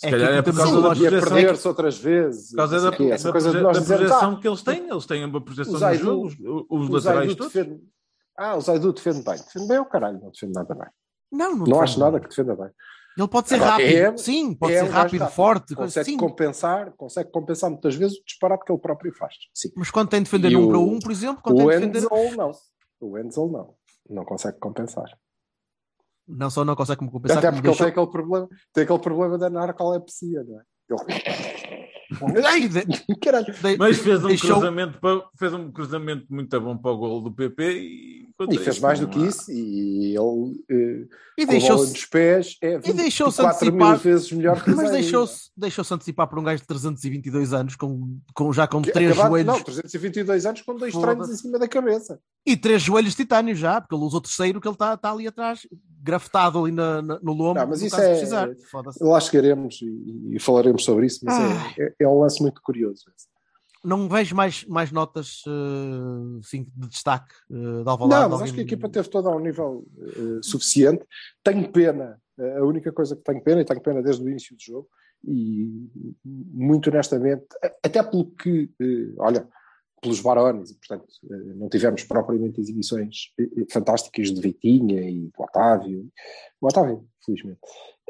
[0.03, 1.29] é calhar é por causa da projeção.
[1.33, 2.49] perder-se outras vezes.
[2.51, 3.21] Por causa da, da coisa
[3.53, 4.89] da dizermos, projeção ah, que eles têm.
[4.89, 7.53] Eles têm uma projeção o no Zaidu- jogo, os, os laterais todos.
[7.53, 7.81] defende.
[8.37, 9.37] Ah, o Zaidu defende bem.
[9.37, 10.87] Defende bem o caralho, não defende nada bem.
[11.31, 12.69] Não, não, Não acho nada que defenda bem.
[13.17, 13.87] Ele pode ser Agora, rápido.
[13.95, 15.33] é- sim, pode é ser rápido, rápido.
[15.35, 15.75] forte.
[15.75, 16.17] Consegue sim.
[16.17, 19.33] compensar, consegue compensar muitas vezes o disparate que ele próprio faz.
[19.53, 19.69] Sim.
[19.75, 21.79] Mas quando tem de defender E um o- para um, por exemplo, quando O tem
[21.81, 22.13] de defender.
[22.13, 22.51] Enzel não.
[22.99, 23.73] O Enzel não.
[24.09, 25.05] Não consegue compensar.
[26.27, 27.85] Não só não consegue compensar, Até porque ele deixou...
[27.85, 30.63] tem aquele problema, tem aquele problema da narcolepsia, não é?
[30.89, 31.94] Ele...
[32.45, 33.45] Ai, de- Caralho.
[33.45, 37.21] de- Mas fez um, deixou- cruzamento para, fez um cruzamento muito bom para o gol
[37.21, 42.05] do PP e, E fez mais do que isso e ele eh, E deixou-se nos
[42.05, 46.27] pés é e deixou-se 24 mil antecipar- vezes melhor que o Mas deixou-se deixou antecipar
[46.27, 49.63] por um gajo de 322 anos, com, com, já com Que três acabado- joelhos Não,
[49.63, 52.19] 322 anos com dois treinos em cima da cabeça.
[52.45, 55.11] e três joelhos de titânio já, porque ele usa o terceiro que ele está tá
[55.13, 55.61] ali atrás,
[56.01, 57.59] grafetado ali na, na- no lombo.
[57.59, 58.49] Não, mas no isso caso de é- precisar.
[59.01, 61.73] Lá chegaremos e, e falaremos sobre isso, mas Ah.
[61.79, 63.05] é, é, é um lance muito curioso.
[63.83, 68.23] Não vejo mais, mais notas eh, assim, de destaque uh, de Alvalade.
[68.23, 71.05] Não, mas acho que a equipa teve toda a um nível eh, suficiente.
[71.43, 74.55] Tenho pena, eh, a única coisa que tenho pena, e tenho pena desde o início
[74.55, 74.89] do jogo,
[75.23, 75.87] e
[76.25, 77.45] muito honestamente,
[77.83, 79.47] até pelo que, eh, olha,
[80.05, 85.31] pelos Barões, e portanto eh, não tivemos propriamente exibições eh, eh, fantásticas de Vitinha e
[85.35, 86.07] do Otávio.
[86.61, 87.59] O Otávio, felizmente.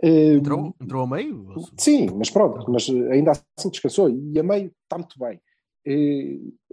[0.04, 1.54] Entrou, entrou a meio?
[1.78, 5.40] Sim, mas pronto, mas ainda assim descansou e a meio está muito bem.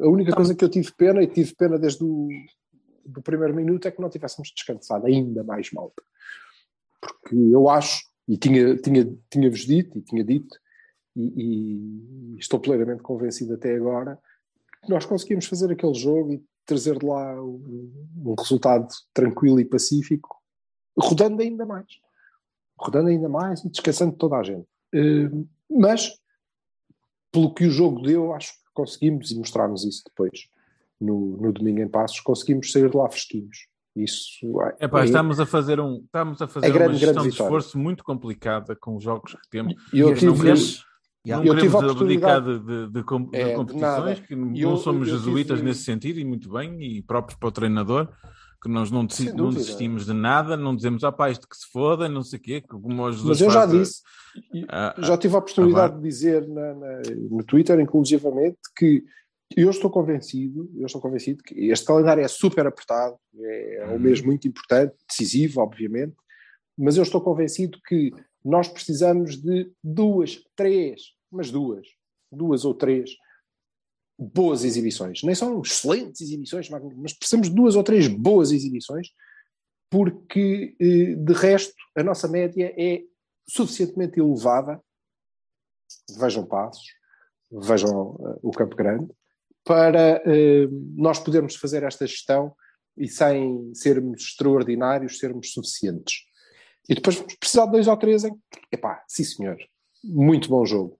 [0.00, 2.28] A única Tá coisa que eu tive pena, e tive pena desde o
[3.04, 6.02] do primeiro minuto, é que não tivéssemos descansado ainda mais malta.
[7.00, 10.56] Porque eu acho, e tinha, tinha, tinha-vos dito, e tinha dito,
[11.14, 14.18] e, e estou plenamente convencido até agora,
[14.88, 17.92] nós conseguimos fazer aquele jogo e trazer de lá um,
[18.24, 20.36] um resultado tranquilo e pacífico,
[20.96, 21.86] rodando ainda mais
[22.82, 24.66] rodando ainda mais e descansando toda a gente.
[24.92, 25.30] Eh,
[25.70, 26.12] mas,
[27.30, 30.48] pelo que o jogo deu, acho que conseguimos, e mostrarmos isso depois
[31.00, 33.66] no, no domingo em Passos, conseguimos sair de lá fresquinhos.
[33.94, 37.14] Isso é, Epá, é- estamos a fazer, um, estamos a fazer É grande, uma gestão
[37.22, 39.74] grande de esforço muito complicada com os jogos que temos.
[39.92, 40.32] E eu tive,
[41.24, 42.98] números- Não eu tive a oportunidade- de, de, de de
[43.38, 47.02] É, competições, que não Eu- somos eu jesuítas tive- nesse sentido e muito bem, e
[47.02, 48.08] próprios para o treinador,
[48.62, 51.66] que nós não, Sem não desistimos de nada, não dizemos, ah pá, isto que se
[51.72, 54.02] foda, não sei o quê, que como o Jesus mas eu já faz, disse,
[54.68, 59.04] ah, ah, já tive a oportunidade ah, de dizer na- na- no Twitter, inclusivamente, que
[59.56, 64.20] eu estou convencido, eu estou convencido que este calendário é super apertado, é um mês
[64.22, 66.14] muito importante, decisivo, obviamente,
[66.78, 68.12] mas eu estou convencido que
[68.44, 71.86] nós precisamos de duas, três, mas duas,
[72.30, 73.10] duas ou três
[74.18, 75.22] boas exibições.
[75.22, 79.08] Nem são excelentes exibições, mas precisamos de duas ou três boas exibições
[79.92, 83.02] porque eh, de resto a nossa média é
[83.46, 84.80] suficientemente elevada.
[86.18, 86.86] Vejam Passos,
[87.50, 89.12] vejam uh, o Campo Grande,
[89.62, 92.56] para uh, nós podermos fazer esta gestão
[92.96, 96.22] e sem sermos extraordinários, sermos suficientes.
[96.88, 98.32] E depois vamos precisar de dois ou três em.
[98.70, 99.56] Epá, sim senhor,
[100.02, 100.98] muito bom jogo.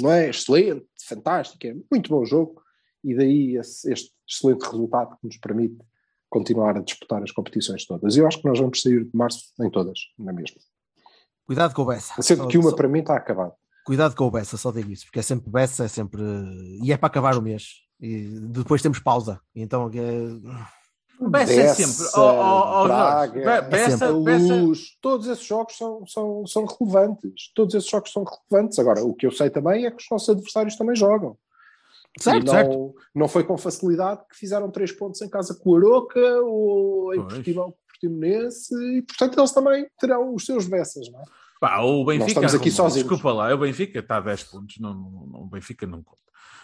[0.00, 2.62] Não é excelente, fantástico, é muito bom jogo.
[3.04, 5.78] E daí esse, este excelente resultado que nos permite
[6.28, 8.16] continuar a disputar as competições todas.
[8.16, 10.56] Eu acho que nós vamos sair de março em todas, na mesma.
[11.46, 12.20] Cuidado com o Bessa.
[12.20, 13.54] Sendo que uma Só- para mim está acabada.
[13.84, 16.20] Cuidado com o Bessa, só digo isso, porque é sempre Bessa, é sempre.
[16.82, 17.68] E é para acabar o mês.
[17.98, 19.40] E depois temos pausa.
[19.54, 20.68] Então é...
[21.20, 22.10] Bessa é sempre.
[22.16, 27.50] Oh, oh, oh, Braga, Bessa- a Bessa- Luz, todos esses jogos são, são, são relevantes.
[27.54, 28.78] Todos esses jogos são relevantes.
[28.78, 31.36] Agora, o que eu sei também é que os nossos adversários também jogam.
[32.20, 32.94] Certo, não, certo.
[33.14, 37.20] não foi com facilidade que fizeram três pontos em casa com o Aroca ou em
[37.20, 37.34] Pois.
[37.34, 41.24] Portimão Portimonense e, portanto, eles também terão os seus Bessas, não é?
[41.60, 42.28] Pá, o Benfica.
[42.28, 43.08] estamos aqui sozinhos.
[43.08, 44.78] Desculpa lá, o Benfica está a 10 pontos.
[44.78, 46.18] Não, não- o Benfica não conta.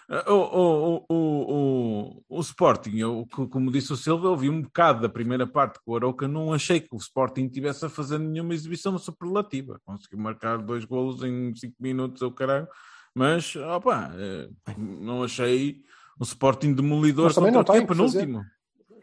[0.09, 4.63] Ah, O, o, o, o, Sporting, eu, co- como disse o Silva, eu vi um
[4.63, 6.29] bocado da primeira parte com o Arouca.
[6.29, 9.81] Não achei que o Sporting tivesse a fazer nenhuma exibição superlativa.
[9.85, 12.69] Conseguiu marcar dois golos em 5 minutos, ou caralho.
[13.13, 15.81] Mas, opa, eh, não achei
[16.21, 18.45] o Sporting demolidor contra o que é penúltimo.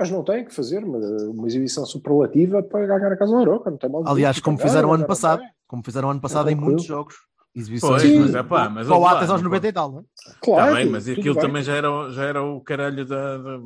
[0.01, 3.69] Mas não têm que fazer uma, uma exibição superlativa para ganhar a casa do Aroca.
[3.69, 5.55] Não tem mal Aliás, como fizeram ano ganha, passado, não tem.
[5.67, 7.15] como fizeram ano passado em muitos jogos.
[7.53, 9.99] Exibições Pois, mas é pá, mas para lá, Atas aos não 90 e tal, não
[9.99, 10.03] é?
[10.41, 11.43] Claro, bem, mas aquilo bem.
[11.43, 13.37] também já era, já era o caralho da.
[13.37, 13.59] da-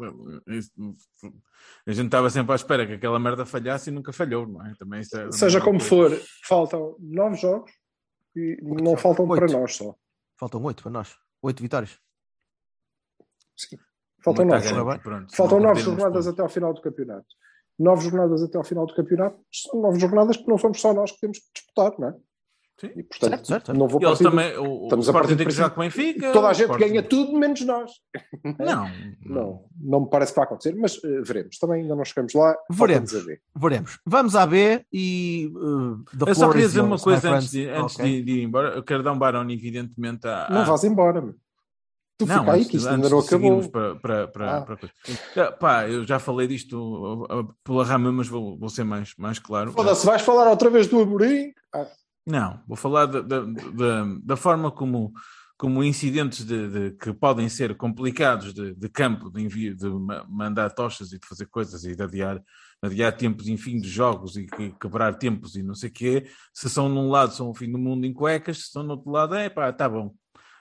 [1.87, 4.73] a gente estava sempre à espera que aquela merda falhasse e nunca falhou, não é?
[4.77, 5.87] Também isso é- Seja como Pois.
[5.87, 6.11] for,
[6.45, 7.71] faltam nove jogos
[8.35, 9.53] e não faltam para Oito.
[9.53, 9.95] nós só.
[10.37, 11.15] Faltam oito para nós.
[11.43, 11.97] Oito vitórias.
[14.25, 14.99] Faltam nove.
[14.99, 16.27] pronto, se Faltam não nove jornadas pontos.
[16.27, 17.25] até ao final do campeonato.
[17.79, 21.11] Nove jornadas até ao final do campeonato são nove jornadas que não somos só nós
[21.11, 22.13] que temos que disputar, não é?
[22.77, 22.87] Sim.
[22.93, 25.13] E portanto, Certo, certo, não vou E eles partir também, o, o Estamos a Sporting
[25.13, 26.31] partir tem do que jogar com o Benfica.
[26.33, 27.91] Toda a o gente Sporting- ganha tudo, menos nós.
[28.59, 28.89] Não,
[29.25, 31.57] Não, não me parece que vai acontecer, mas eh, veremos.
[31.57, 32.53] Também ainda não chegamos lá.
[32.69, 33.15] Veremos.
[33.15, 33.19] a.
[33.57, 33.99] Veremos.
[34.05, 35.49] Vamos à B e.
[35.55, 38.05] Uh, Eu só queria dizer uma coisa antes, de, antes Ok.
[38.05, 38.75] de, de ir embora.
[38.75, 40.47] Eu quero dar um barão, evidentemente, à.
[40.49, 41.35] Não à- vás embora, meu.
[42.17, 43.69] Tu Não, fica aí que isto ainda não acabou.
[43.69, 44.61] para, para, para, Ah.
[44.61, 44.93] para coisa.
[45.35, 49.13] Ah, Pá, eu já falei disto uh, uh, pela rama, mas vou, vou ser mais,
[49.17, 49.73] mais claro.
[49.73, 51.51] Foda-se, vais falar outra vez do Amorim?
[51.73, 51.85] Ah,
[52.25, 55.11] Não, vou falar da, da, da, da forma como,
[55.57, 60.25] como incidentes de, de- que podem ser complicados de, de campo, de envio, de ma-
[60.29, 62.41] mandar tochas e de fazer coisas e de adiar,
[62.81, 66.25] adiar tempos, enfim, de jogos e que- quebrar tempos e não sei o quê.
[66.53, 69.11] Se são num lado, são o fim do mundo em cuecas, se são no outro
[69.11, 70.13] lado, é pá, tá bom.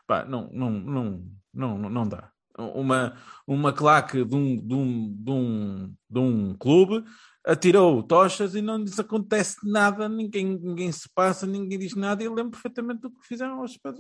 [0.07, 2.31] Pá, não, não, não, não, não- dá.
[2.57, 3.17] Uma,
[3.49, 7.05] uma claque de um, de, um, de, um, de um clube
[7.45, 12.27] atirou tochas e não lhes acontece nada, ninguém, ninguém se passa, ninguém diz nada e
[12.27, 13.77] eu lembro perfeitamente do que fizeram aos.
[13.79, 13.93] Tá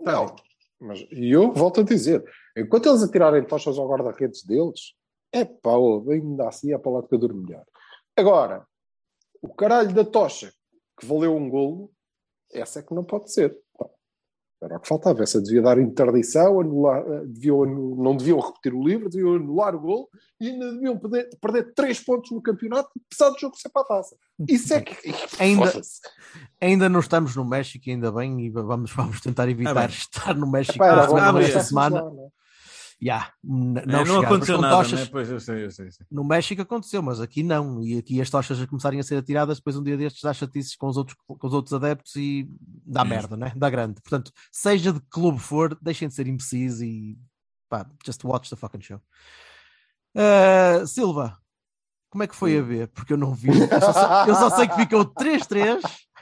[0.00, 0.34] Não,
[0.80, 2.24] mas e eu volto a dizer:
[2.56, 4.94] enquanto eles atirarem tochas ao guarda-redes deles,
[5.32, 5.72] é pá,
[6.10, 7.64] ainda assim é para lá que eu durmo melhor.
[8.16, 8.66] Agora,
[9.42, 10.52] o caralho da tocha
[10.98, 11.92] que valeu um golo,
[12.50, 13.56] essa é que não pode ser.
[14.66, 15.22] Era o que faltava.
[15.22, 19.80] Essa devia dar interdição, anular, eh, deviam não deviam repetir o livro, deviam anular o
[19.80, 20.08] golo
[20.40, 23.84] e ainda deviam perder, perder três pontos no campeonato, apesar do jogo ser para a
[23.86, 24.16] taça.
[24.48, 24.94] Isso é que.
[25.40, 25.80] Ainda-.
[26.60, 29.86] Ainda não estamos no México, ainda bem, e vamos, vamos tentar evitar bem.
[29.86, 32.02] estar no México Epá, era esta semana.
[32.02, 32.35] lá, é?
[33.02, 35.00] Yeah, n- É, não, não aconteceu nada, tochas.
[35.00, 35.08] né?
[35.12, 35.88] Pois eu sei, eu sei.
[35.88, 36.06] eu sei.
[36.10, 37.82] No México aconteceu, mas aqui não.
[37.84, 40.74] E aqui as tochas a começarem a ser atiradas, depois um dia destes dá chatices
[40.74, 42.48] com os outros, com os outros adeptos e
[42.86, 43.52] dá merda, né?
[43.54, 44.00] Dá grande.
[44.00, 47.18] Portanto, seja de que clube for, deixem de ser imbecis e
[47.68, 49.00] pá, just watch the fucking show.
[50.16, 51.36] Uh, Silva,
[52.08, 52.88] como é que foi a ver?
[52.88, 53.48] Porque eu não vi.
[53.50, 55.82] Eu só sei, eu só sei que ficou 3-3.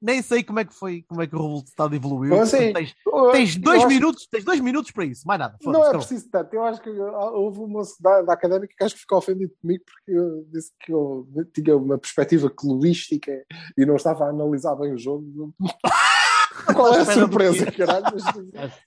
[0.00, 2.40] Nem sei como é que foi, como é que o resultado evoluiu.
[2.40, 2.94] Assim, tens,
[3.32, 5.56] tens dois que- minutos, tens dois minutos para isso, mais nada.
[5.62, 6.54] Não é preciso tanto.
[6.54, 9.84] Eu acho que houve um moço da, da académica que acho que ficou ofendido comigo
[9.84, 13.30] porque eu disse que eu tinha uma perspectiva clubística
[13.76, 15.54] e não estava a analisar bem o jogo.
[16.74, 18.16] Qual é a surpresa, caralho?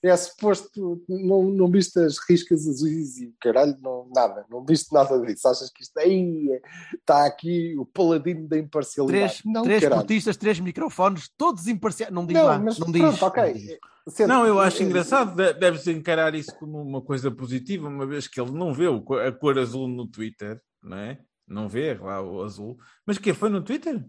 [0.02, 5.18] É suposto, não, não viste as riscas azuis e caralho, não, nada, não viste nada
[5.20, 5.46] disso.
[5.48, 6.60] Achas que isto aí
[6.98, 9.40] está aqui o paladino da imparcialidade?
[9.40, 10.00] Três, não, três caralho.
[10.02, 12.12] portistas, três microfones, todos imparciais.
[12.12, 13.00] Não diz Não, lá, mas não diz.
[13.00, 13.42] pronto, ok.
[13.44, 13.78] não diz.
[14.08, 18.06] Sendo- Não, eu acho eh, engraçado, de- deve-se encarar isso como uma coisa positiva, uma
[18.06, 18.84] vez que ele não vê
[19.26, 21.18] a cor azul no Twitter, não é?
[21.48, 22.76] Não vê lá o azul.
[23.06, 24.04] Mas que foi no Twitter?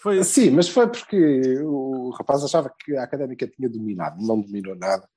[0.00, 4.76] Foi Sim, mas foi porque o rapaz achava que a académica tinha dominado, não dominou
[4.76, 5.08] nada.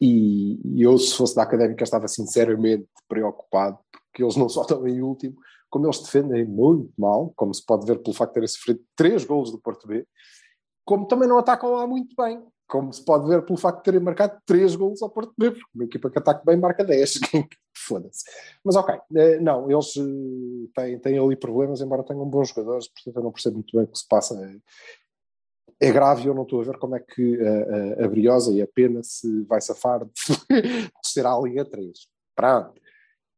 [0.00, 3.78] E, e eu, se fosse da académica, estava sinceramente preocupado,
[4.14, 5.36] que eles não só estão em último,
[5.68, 9.24] como eles defendem muito mal, como se pode ver pelo facto de terem sofrido três
[9.24, 10.06] golos do Porto B,
[10.84, 14.00] como também não atacam lá muito bem, como se pode ver pelo facto de terem
[14.00, 17.20] marcado três golos ao Porto B, porque uma equipa que ataca bem marca 10,
[17.76, 18.24] foda-se.
[18.64, 23.16] Mas ok, eh, não, eles eh, têm, têm ali problemas, embora tenham bons jogadores, portanto
[23.18, 24.58] eu não percebo muito bem o que se passa.
[25.78, 28.50] É grave e eu não estou a ver como é que a, a, a Briosa
[28.54, 30.10] e a Pena se vai safar de,
[30.48, 31.92] de ser à Liga 3.
[32.34, 32.80] Pronto.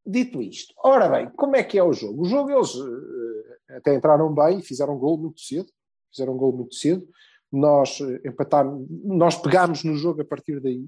[0.06, 2.22] Dito isto, ora bem, como é que é o jogo?
[2.22, 5.72] O jogo eles uh, até entraram bem, fizeram um gol muito cedo,
[6.12, 7.08] fizeram um gol muito cedo.
[7.52, 10.86] Nós uh, empatámos, nós pegámos no jogo a partir daí.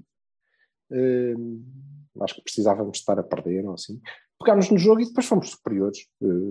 [0.91, 1.63] Uh,
[2.21, 3.99] acho que precisávamos estar a perder ou assim.
[4.39, 6.05] Pegámos no jogo e depois fomos superiores,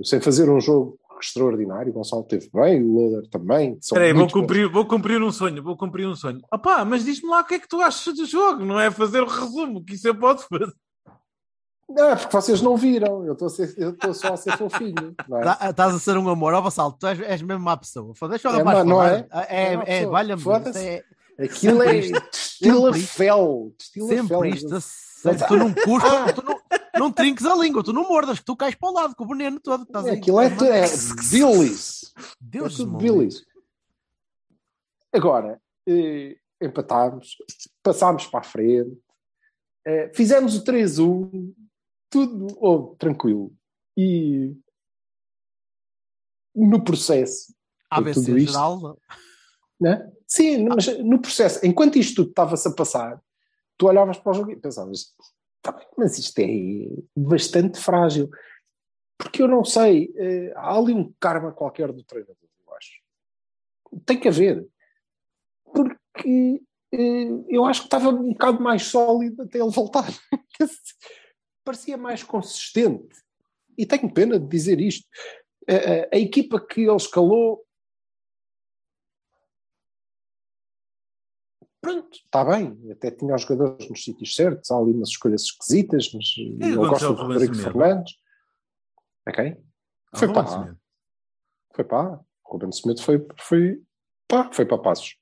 [0.05, 1.91] sem fazer um jogo extraordinário.
[1.91, 3.79] O Gonçalo teve bem, o Loader também.
[3.81, 6.41] Espera aí, vou cumprir, vou cumprir um sonho, vou cumprir um sonho.
[6.53, 9.23] Opá, mas diz-me lá o que é que tu achas do jogo, não é fazer
[9.23, 10.73] o resumo, que isso eu posso fazer.
[11.89, 13.49] Não, é porque vocês não viram, eu estou
[14.13, 15.15] só a ser fofinho.
[15.19, 15.41] É?
[15.43, 18.13] Tá, estás a ser um amor, ó Vassal, tu és, és mesmo má pessoa.
[18.29, 19.27] Deixa o rapaz é, não é?
[19.33, 20.43] É, é, é valha-me.
[20.75, 21.05] É...
[21.39, 23.73] Aquilo é estilo fel.
[23.79, 26.61] Sempre isto, sempre, tu não custas, tu não,
[26.99, 29.29] não trinques a língua, tu não mordas, que tu cais para o lado com o
[29.29, 29.85] veneno todo.
[29.85, 30.87] Estás é, aquilo é, é
[31.31, 32.15] bilis.
[32.41, 33.45] Deus é tudo bilis.
[35.13, 37.37] Agora, eh, empatámos,
[37.83, 38.99] passámos para a frente,
[39.87, 41.55] eh, fizemos o 3-1,
[42.11, 43.53] tudo oh, tranquilo.
[43.97, 44.55] E
[46.55, 47.55] no processo.
[47.91, 48.99] ABC tudo isto, geral.
[49.81, 50.11] Né?
[50.27, 53.23] Sim, mas no processo, enquanto isto tudo estava-se a passar,
[53.77, 55.15] tu olhavas para o jogo e pensavas,
[55.63, 56.47] tá bem, mas isto é
[57.15, 58.31] bastante frágil.
[59.19, 63.01] Porque eu não sei, eh, há ali um karma qualquer do treinador, eu acho.
[64.05, 64.67] Tem que haver.
[65.73, 70.07] Porque eh, eu acho que estava um bocado mais sólido até ele voltar.
[71.67, 73.17] parecia mais consistente.
[73.77, 75.07] E tenho pena de dizer isto.
[75.69, 77.67] A, a, a equipa que ele escalou.
[81.81, 82.91] Pronto, está bem.
[82.91, 84.71] Até tinha os jogadores nos sítios certos.
[84.71, 88.15] Há ali umas escolhas esquisitas, mas e eu gosto do Rodrigo Fernandes.
[89.29, 89.57] Ok?
[90.15, 90.77] Foi pá.
[91.75, 92.25] Foi pá.
[92.45, 93.83] O Ruben Smith foi, foi
[94.29, 95.19] pá, foi para passos.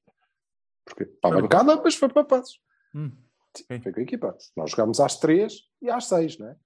[0.84, 2.60] Porque para a bancada, mas foi para passos.
[2.94, 3.10] Hum.
[3.56, 3.80] Sim.
[3.80, 4.36] Foi com a equipa.
[4.56, 6.56] Nós jogámos às três e às seis, não é?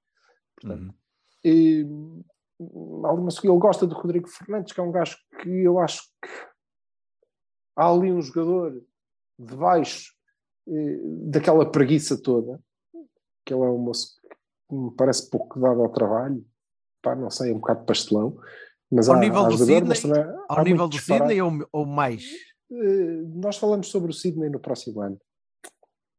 [0.61, 0.94] Portanto, uhum.
[1.44, 1.87] e,
[3.05, 6.29] alguma ele gosta do Rodrigo Fernandes, que é um gajo que eu acho que
[7.77, 8.83] há ali um jogador
[9.38, 10.12] debaixo
[10.68, 10.98] eh,
[11.31, 12.61] daquela preguiça toda,
[13.44, 14.20] que ele é um moço
[14.68, 16.44] que me parece pouco dado ao trabalho,
[17.01, 18.37] pá, não sei, é um bocado pastelão.
[18.90, 22.24] Mas ao há, nível há do jogador, Sidney, ao nível do Sidney ou, ou mais?
[22.70, 25.18] Eh, nós falamos sobre o Sidney no próximo ano.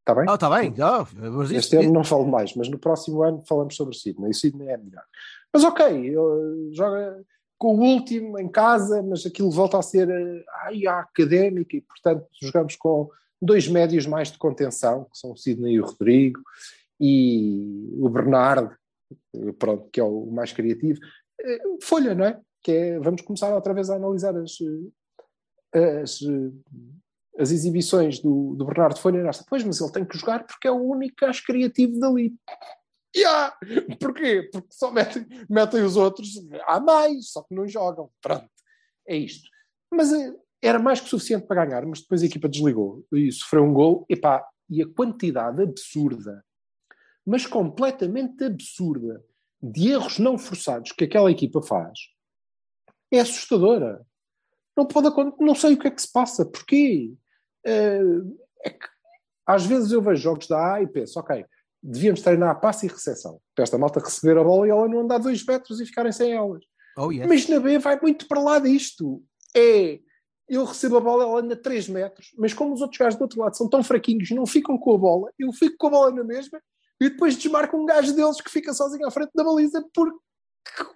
[0.09, 0.25] Está bem?
[0.27, 0.73] Ah, está bem.
[0.79, 4.31] Oh, mas este ano não falo mais, mas no próximo ano falamos sobre o Sidney.
[4.31, 5.03] O Sidney é melhor.
[5.53, 6.13] Mas ok,
[6.71, 7.23] joga
[7.57, 10.09] com o último em casa, mas aquilo volta a ser
[10.63, 13.09] ai, a académica e, portanto, jogamos com
[13.41, 16.41] dois médios mais de contenção, que são o Sidney e o Rodrigo,
[16.99, 18.75] e o Bernardo,
[19.57, 20.99] pronto, que é o mais criativo.
[21.39, 22.39] Eh, folha, não é?
[22.63, 24.57] Que é, vamos começar outra vez a analisar as,
[26.03, 26.19] as
[27.39, 30.71] as exibições do, do Bernardo Folha nesta, pois, mas ele tem que jogar porque é
[30.71, 32.35] o único gajo criativo dali.
[33.15, 33.57] Yeah!
[33.99, 34.49] Porquê?
[34.51, 36.29] Porque só metem, metem os outros,
[36.67, 38.11] há mais, só que não jogam.
[38.21, 38.49] Pronto,
[39.07, 39.49] é isto.
[39.91, 43.63] Mas eh, era mais que suficiente para ganhar, mas depois a equipa desligou e sofreu
[43.63, 46.45] um gol, epá, e a quantidade absurda,
[47.25, 49.23] mas completamente absurda,
[49.61, 51.99] de erros não forçados que aquela equipa faz
[53.11, 54.05] é assustadora.
[54.77, 57.13] Não pode não sei o que é que se passa, porquê?
[57.65, 58.01] Eh,
[58.63, 58.87] é que
[59.45, 61.45] às vezes eu vejo jogos da A e penso, ok,
[61.81, 64.99] devíamos treinar a passe e recepção, para esta malta receber a bola e ela não
[64.99, 66.63] andar dois metros e ficarem sem elas.
[66.97, 67.27] Oh, yes.
[67.27, 69.23] Mas na B vai muito para lá disto.
[69.55, 69.99] É,
[70.49, 73.39] eu recebo a bola, ela anda 3 metros, mas como os outros gajos do outro
[73.39, 76.23] lado são tão fraquinhos, não ficam com a bola, eu fico com a bola na
[76.23, 76.59] mesma
[76.99, 80.17] e depois desmarco um gajo deles que fica sozinho à frente da baliza porque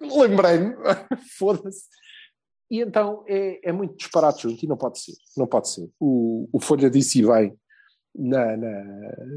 [0.00, 0.74] lembrei-me,
[1.38, 1.84] foda-se,
[2.70, 5.14] e então é, é muito disparado junto e não pode ser.
[5.36, 5.88] Não pode ser.
[6.00, 7.56] O, o Folha disse bem
[8.16, 8.84] na, na,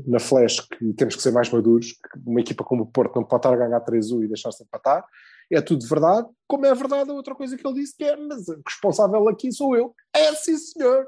[0.05, 3.23] na Flash que temos que ser mais maduros, que uma equipa como o Porto não
[3.23, 5.05] pode estar a ganhar 3-1 e deixar-se empatar.
[5.51, 8.47] É tudo verdade, como é verdade a outra coisa que ele disse, que é, mas
[8.49, 9.95] o responsável aqui sou eu.
[10.13, 11.07] É sim, senhor.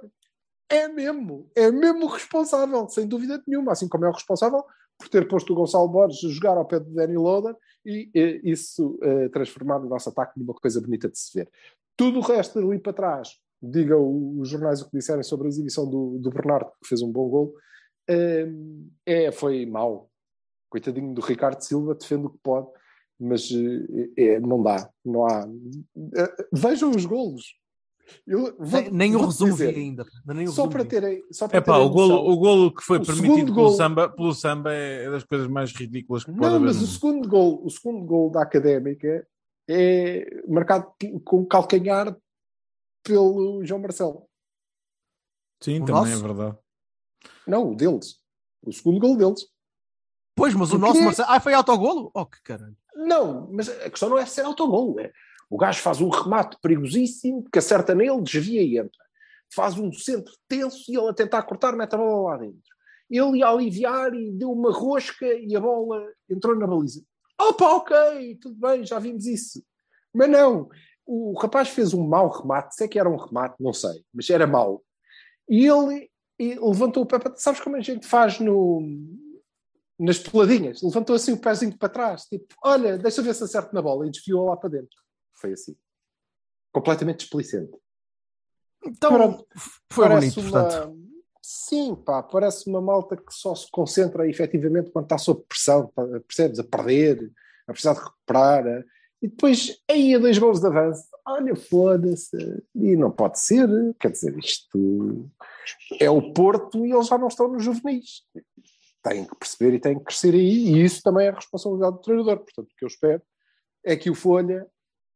[0.69, 1.49] É mesmo.
[1.55, 3.73] É mesmo responsável, sem dúvida nenhuma.
[3.73, 4.63] Assim como é o responsável
[4.97, 8.41] por ter posto o Gonçalo Borges a jogar ao pé de Danny Loader e, e
[8.43, 11.49] isso uh, transformar o nosso ataque numa coisa bonita de se ver.
[11.99, 13.29] Tudo o resto ali para trás,
[13.61, 17.11] diga os jornais o que disserem sobre a exibição do, do Bernardo, que fez um
[17.11, 17.53] bom gol,
[19.05, 20.09] é, foi mau.
[20.69, 22.67] Coitadinho do Ricardo Silva, defende o que pode.
[23.19, 25.45] Mas eh, é, não dá, não há.
[26.15, 27.43] Eh, Vejam os golos.
[28.25, 30.05] Eu vou- Nem, o vou-te resumo vi dizer, ainda.
[30.25, 30.89] Nem o Só resumo para vi.
[30.89, 31.23] terem.
[31.31, 32.27] Só para É pá, terem o golo, noção.
[32.31, 35.73] o golo que foi O permitido pelo golo- samba, pelo samba é das coisas mais
[35.73, 36.65] ridículas que pode Não, haver.
[36.67, 39.27] mas o segundo gol, o segundo gol da Académica
[39.69, 40.91] é marcado
[41.23, 42.15] com calcanhar
[43.03, 44.27] pelo João Marcelo.
[45.61, 46.13] Sim, O também nosso?
[46.13, 46.57] é verdade.
[47.47, 48.19] Não, o deles.
[48.63, 49.45] O segundo gol deles.
[50.35, 50.87] Pois, mas o Porquê?
[50.87, 51.27] nosso Marcelo.
[51.31, 52.11] Ah, foi autogolo?
[52.13, 52.77] Oh, que caralho.
[52.95, 54.99] Não, mas a questão não é ser autogol.
[54.99, 55.11] É.
[55.49, 59.03] O gajo faz um remate perigosíssimo que acerta nele, desvia e entra.
[59.53, 62.61] Faz um centro tenso e ele a tentar cortar, mete a bola lá dentro.
[63.09, 67.03] Ele ia aliviar e deu uma rosca e a bola entrou na baliza.
[67.39, 69.63] Opa, ok, tudo bem, já vimos isso.
[70.13, 70.69] Mas não,
[71.05, 74.45] o rapaz fez um mau remate, sei que era um remate, não sei, mas era
[74.45, 74.83] mau.
[75.47, 76.09] E ele
[76.39, 77.35] levantou o pé para.
[77.37, 78.81] Sabes como a gente faz no,
[79.97, 80.81] nas peladinhas?
[80.81, 84.11] Levantou assim o pezinho para trás, tipo, olha, deixa ver se acerto na bola, e
[84.11, 84.97] desviou lá para dentro.
[85.33, 85.75] Foi assim.
[86.71, 87.75] Completamente desplicente.
[88.85, 89.47] Então, Pronto.
[89.91, 91.08] foi bonito, uma- portanto.
[91.51, 95.91] Sim, pá, parece uma malta que só se concentra efetivamente quando está sob pressão,
[96.27, 96.59] percebes?
[96.59, 97.31] A perder,
[97.67, 98.67] a precisar de recuperar.
[98.67, 98.83] a-
[99.19, 102.37] E depois, aí a dois gols de avanço, olha, foda-se.
[102.75, 103.67] E não pode ser,
[103.99, 105.27] quer dizer, isto
[105.99, 108.21] é o Porto e eles já não estão nos juvenis.
[109.01, 112.37] Têm que perceber e têm que crescer aí, e isso também é responsabilidade do treinador.
[112.37, 113.23] Portanto, o que eu espero
[113.83, 114.67] é que o Folha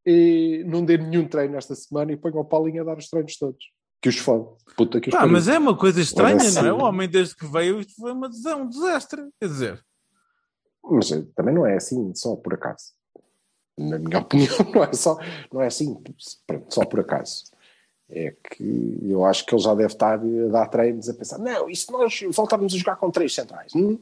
[0.05, 3.37] eh, não dê nenhum treino esta semana e ponha o Paulinho a dar os treinos
[3.37, 3.63] todos.
[4.03, 4.45] Que os fode.
[4.75, 5.31] Puta que os pariu.
[5.31, 6.73] mas é uma coisa estranha, Olha, não é?
[6.73, 9.21] O homem, desde que veio, isto foi uma um desastre.
[9.39, 9.85] Quer dizer,
[10.83, 12.91] Mas eh, também não é assim só por acaso.
[13.77, 15.17] Na minha opinião, não é, só,
[15.51, 15.97] não é assim
[16.45, 17.45] pronto, só por acaso.
[18.09, 21.69] É que eu acho que ele já deve estar a dar treinos a pensar: não,
[21.69, 23.73] e se nós voltarmos a jogar com três centrais?
[23.73, 23.97] hum?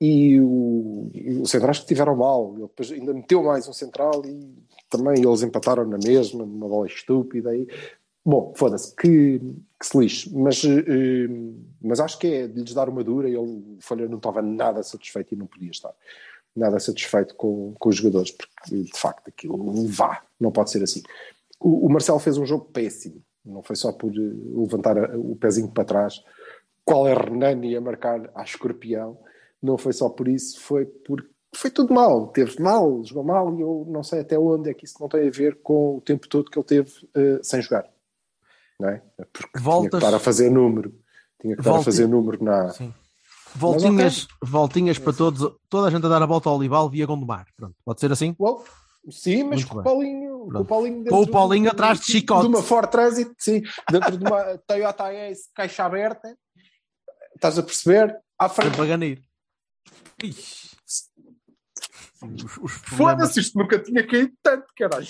[0.00, 4.22] E, o, e os centrais que tiveram mal, ele depois ainda meteu mais um central
[4.24, 4.56] e
[4.88, 7.54] também eles empataram na mesma, numa bola estúpida.
[7.54, 7.68] E,
[8.24, 9.38] bom, foda-se, que,
[9.78, 10.34] que se lixe.
[10.34, 11.28] Mas, eh,
[11.80, 14.82] mas acho que é de lhes dar uma dura ele, o Folha não estava nada
[14.82, 15.94] satisfeito e não podia estar
[16.54, 21.02] nada satisfeito com, com os jogadores, porque de facto aquilo vá, não pode ser assim.
[21.58, 25.68] O, o Marcelo fez um jogo péssimo, não foi só por eh, levantar o pezinho
[25.68, 26.22] para trás,
[26.84, 29.18] qual é Renani a marcar a escorpião,
[29.62, 33.60] não foi só por isso, foi porque foi tudo mal, teve mal, jogou mal e
[33.60, 36.28] eu não sei até onde é que isso não tem a ver com o tempo
[36.28, 37.88] todo que ele teve eh, sem jogar,
[38.88, 39.02] é?
[39.32, 40.90] Porque tinha que Voltas- estar a fazer número,
[41.40, 42.68] tinha que estar a Volta- fazer número na...
[42.70, 42.94] Sim.
[43.54, 47.46] Voltinhas, voltinhas para todos, toda a gente a dar a volta ao Olival via Gondomar.
[47.56, 48.34] Pronto, pode ser assim?
[48.38, 48.64] Well,
[49.10, 49.82] sim, mas com o.
[49.82, 50.64] Paulinho, com o.
[50.64, 52.42] Paulinho, Com o Paulinho de- atrás de chicote.
[52.42, 53.60] De uma Ford Transit, sim,
[53.90, 56.32] dentro de uma Toyota Ace caixa aberta,
[57.34, 58.16] estás a perceber?
[58.38, 58.76] À frente.
[58.76, 59.18] Problemas.
[62.86, 65.08] Foda-se, isto nunca tinha caído tanto, caralho.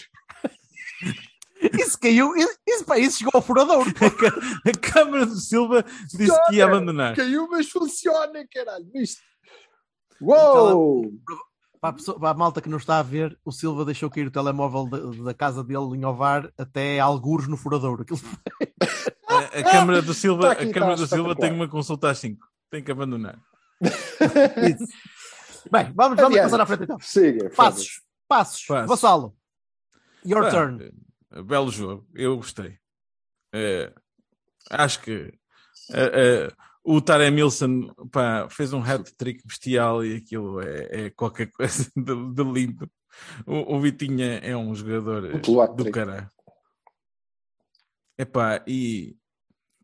[1.74, 2.32] Isso caiu,
[2.66, 3.84] isso, pá, isso chegou ao furador.
[4.66, 7.14] a Câmara do Silva disse que ia abandonar.
[7.14, 8.86] Caiu, mas funciona, caralho.
[8.94, 9.20] Isto.
[10.20, 11.10] Uou!
[11.80, 14.26] Para a, pessoa- para a malta que não está a ver, o Silva deixou cair
[14.26, 18.02] o telemóvel da, da casa dele em Ovar até algures no furador.
[18.02, 18.20] Aquilo
[19.26, 21.48] A, a Câmara do Silva, Está aqui, a Câmara está do Silva espetacular.
[21.48, 22.46] tem uma consulta às 5.
[22.70, 23.38] Tem que abandonar.
[23.80, 24.84] Isso.
[25.70, 26.98] Bem, vamos, vamos passar à frente então.
[27.00, 28.88] Siga, Passos, passos, Passos.
[28.88, 29.34] Vassalo.
[30.24, 30.92] Your Pá, turn.
[31.32, 32.78] Eh, Belo jogo, eu gostei.
[33.52, 33.92] Eh,
[34.70, 35.32] acho que
[35.92, 36.52] eh, eh,
[36.84, 42.32] o Tarek Milson pá, fez um hat-trick bestial e aquilo é, é qualquer coisa de,
[42.32, 42.90] de lindo.
[43.46, 45.40] O, o Vitinha é um jogador
[45.74, 46.30] do caralho.
[48.16, 49.16] Epá, e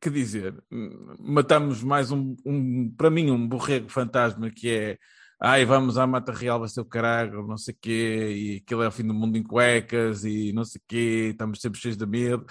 [0.01, 4.99] que dizer, hum, matamos mais um, um, para mim, um borrego fantasma que é
[5.41, 8.83] ai, vamos à Mata Real, vai ser o caralho, não sei o quê, e aquilo
[8.83, 11.97] é o fim do mundo em cuecas, e não sei o quê, estamos sempre cheios
[11.97, 12.47] de medo.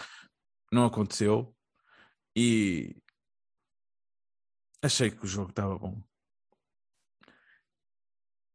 [0.72, 1.56] Não aconteceu.
[2.36, 2.96] E
[4.82, 6.02] achei que o jogo estava bom.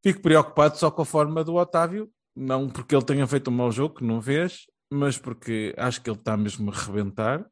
[0.03, 3.71] Fico preocupado só com a forma do Otávio, não porque ele tenha feito um mau
[3.71, 7.47] jogo, que não fez, mas porque acho que ele está mesmo a rebentar.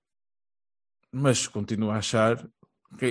[1.12, 2.49] Mas continuo a achar,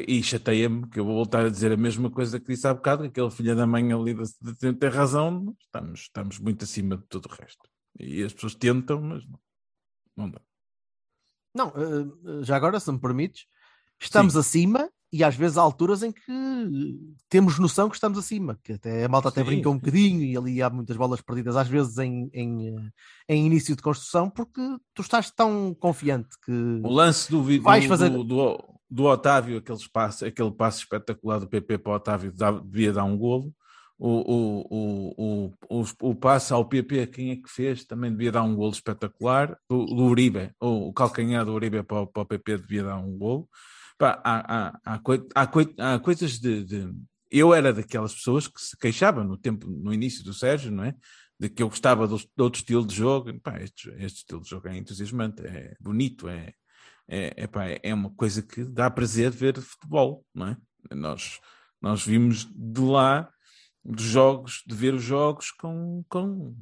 [0.08, 3.04] e chateia-me, que eu vou voltar a dizer a mesma coisa que disse há bocado,
[3.04, 7.06] que aquele filho da mãe ali da- de- tem razão, estamos, estamos muito acima de
[7.08, 7.70] tudo o resto.
[8.00, 9.40] E as pessoas tentam, mas não,
[10.16, 10.42] não dá.
[11.56, 13.46] Não, eh, já agora, se me permites,
[14.00, 16.22] estamos acima e às vezes há alturas em que
[17.30, 19.80] temos noção que estamos acima, que até a malta até Sim, brinca um sim.
[19.80, 22.92] bocadinho e ali há muitas bolas perdidas, às vezes em, em, eh,
[23.30, 24.62] em início de construção, porque
[24.94, 26.52] tu estás tão confiante que
[26.84, 31.40] O lance do, Vais do, fazer- do, do, do Otávio, aquele passe, aquele passe espetacular
[31.40, 32.34] do PP para o Otávio,
[32.66, 33.54] devia dar um golo.
[33.98, 37.84] o, o, o, o, o, o passe ao PP, quem é que fez?
[37.86, 39.58] Também devia dar um golo espetacular.
[39.70, 43.18] Do, do Uribe, o, o calcanhar do Uribe para, para o PP devia dar um
[43.18, 43.50] golo.
[43.98, 45.02] Pá, há, há, há,
[45.36, 46.94] há, há coisas de, de-
[47.32, 50.94] Eu era daquelas pessoas que se queixava no tempo, no início do Sérgio, não é?
[51.40, 53.34] De que eu gostava do, de outro estilo de jogo.
[53.42, 56.54] Pá, este, este estilo de jogo é entusiasmante, é bonito, é,
[57.08, 60.58] é, é, pá, é uma coisa que dá prazer ver futebol, não é?
[60.96, 61.40] Nós,
[61.82, 63.30] nós vimos de lá
[63.84, 66.56] dos jogos, de ver os jogos com, com,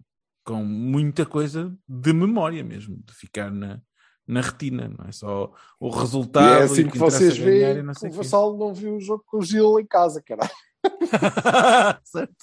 [0.44, 3.82] com muita coisa de memória mesmo, de ficar na,
[4.28, 6.48] na retina, não é só o E resultado.
[6.58, 8.10] é e assim o que interessa vocês e veem que o quê.
[8.10, 10.52] Vassalo não viu o jogo com o Gil em casa, caralho.
[12.06, 12.36] certo.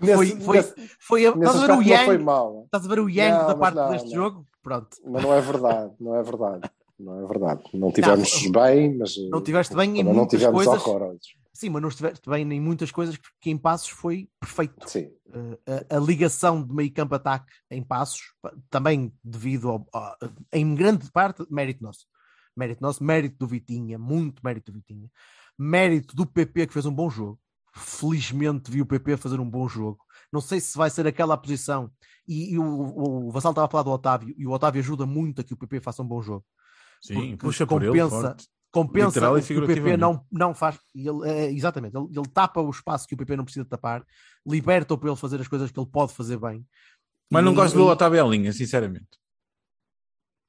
[0.00, 2.24] Nesse- Foi, foi, nesse- foi, a- estás a ver o não foi Yang?
[2.24, 2.62] mal.
[2.64, 4.14] Estás a ver o Yang Não, da parte não, deste não.
[4.14, 4.46] jogo?
[4.62, 4.96] Pronto.
[5.04, 6.70] Mas não é verdade, não é verdade.
[6.98, 7.62] Não é verdade.
[7.72, 9.16] Não tivemos Não, bem, mas.
[9.30, 10.82] Não tiveste bem em muitas tivemos coisas.
[11.52, 14.88] Sim, mas não estiveste bem em muitas coisas que em passos foi perfeito.
[14.88, 15.10] Sim.
[15.28, 15.58] Uh,
[15.90, 20.16] a, a ligação de meio campo ataque em passos, pa- também devido ao, a-
[20.52, 22.06] em grande parte, mérito nosso.
[22.56, 25.10] Mérito nosso, mérito do Vitinha, muito mérito do Vitinha.
[25.58, 27.38] Mérito do PP que fez um bom jogo.
[27.74, 29.98] Felizmente vi o PP fazer um bom jogo.
[30.32, 31.90] Não sei se vai ser aquela a posição.
[32.26, 35.04] E, e o, o, o Vassal estava a falar do Otávio, e o Otávio ajuda
[35.06, 36.44] muito a que o PP faça um bom jogo.
[37.02, 38.36] Sim, Porque puxa por ele compensa,
[38.70, 40.78] compensa Literal o que o PP não, não faz.
[40.94, 44.04] Ele, é, exatamente, ele, ele tapa o espaço que o PP não precisa tapar,
[44.46, 46.64] liberta-o para ele fazer as coisas que ele pode fazer bem.
[47.32, 49.08] Mas não E- gosto de ver o e- Otávio à linha, sinceramente.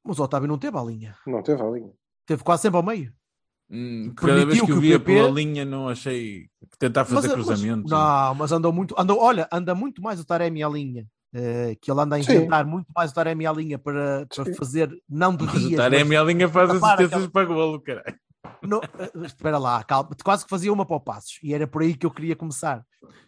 [0.04, 1.94] Mas o Otávio não teve a linha, Não teve a linha.
[2.26, 3.14] teve quase sempre ao meio.
[3.72, 6.47] Hum, Cada vez que que eu o via PP pela linha, não achei
[6.78, 7.89] tentar fazer Mas- mas- cruzamentos.
[7.91, 11.05] não, mas andou muito, andou, olha, anda muito mais o Taremi à linha.
[11.34, 12.30] eh, que ele anda a Sim.
[12.34, 14.53] inventar muito mais o Taremi à linha para, para Sim.
[14.53, 18.17] fazer, não de Mas o Taremi à linha faz assistências para golo, caralho.
[18.61, 20.09] No- eh, espera lá, calma.
[20.26, 22.84] Quase que fazia uma para o Passos e era por aí que eu queria começar.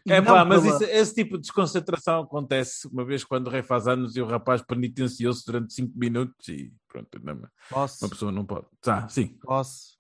[0.06, 3.50] E É pá, mas pela- isso- esse tipo de desconcentração acontece uma vez quando o
[3.50, 8.10] rei faz anos e o rapaz penitenciou-se durante 5 minutos e pronto, não, uma Posso,
[8.10, 8.66] pessoa não pode.
[8.82, 9.38] Tá, sim.
[9.42, 9.94] posso.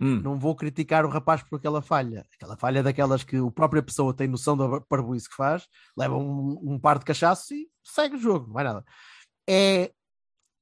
[0.00, 0.20] Hum.
[0.22, 2.24] Não vou criticar o rapaz por aquela falha.
[2.34, 6.16] Aquela falha é daquelas que a própria pessoa tem noção da parboice que faz, leva
[6.16, 8.84] um, um par de cachaço e segue o jogo, não vai nada.
[9.48, 9.92] É,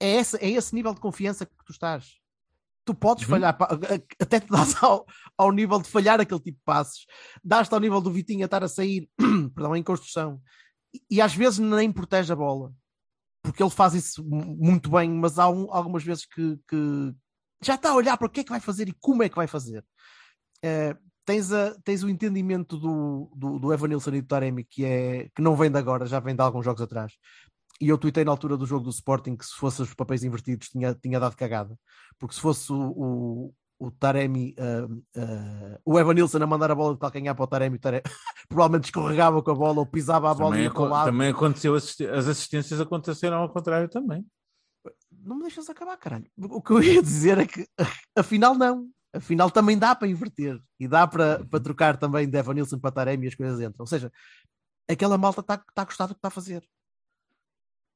[0.00, 2.14] é, esse, é esse nível de confiança que tu estás.
[2.86, 3.30] Tu podes Uhum.
[3.30, 3.58] falhar,
[4.20, 5.04] até te dás ao,
[5.36, 7.04] ao nível de falhar aquele tipo de passes,
[7.44, 9.08] dás-te ao nível do Vitinho a estar a sair,
[9.54, 10.40] perdão, em construção,
[10.94, 12.72] e, e às vezes nem protege a bola,
[13.42, 17.12] porque ele faz isso mu- muito bem, mas há um- algumas vezes que, que
[17.62, 19.36] já está a olhar para o que é que vai fazer e como é que
[19.36, 19.84] vai fazer.
[20.62, 25.28] Eh, tens, a- tens o entendimento do, do, do Evanilson e do Taremi que, é,
[25.34, 27.12] que não vem de agora, já vem de alguns jogos atrás.
[27.80, 30.68] E eu tuitei na altura do jogo do Sporting que se fosse os papéis invertidos
[30.68, 31.76] tinha, tinha dado cagada.
[32.18, 34.86] Porque se fosse o, o, o Taremi, ah,
[35.18, 38.02] ah, o Evanilson a mandar a bola de calcanhar para o Taremi, o Taremi
[38.48, 40.94] provavelmente escorregava com a bola ou pisava a bola e Também, ia para o aco-
[40.94, 41.04] lado.
[41.06, 44.24] também aconteceu, as assistências aconteceram ao contrário também.
[45.26, 46.30] Não me deixas acabar, caralho.
[46.38, 47.68] O que eu ia dizer é que
[48.16, 48.88] afinal não.
[49.12, 53.24] Afinal também dá para inverter e dá para, para trocar também de Evanilson para Taremi
[53.24, 53.82] e as coisas entram.
[53.82, 54.12] Ou seja,
[54.88, 56.62] aquela malta está tá a gostar do que está a fazer.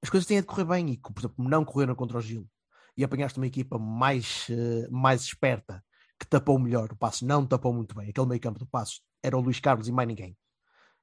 [0.03, 2.49] As coisas têm de correr bem e, por exemplo, não correram contra o Gil
[2.97, 5.85] e apanhaste uma equipa mais, eh, mais esperta
[6.19, 6.91] que tapou melhor.
[6.93, 8.11] O Passos não tapou muito bem.
[8.11, 10.37] Aquele meio campo do Passos era o Luís Carlos e mais ninguém.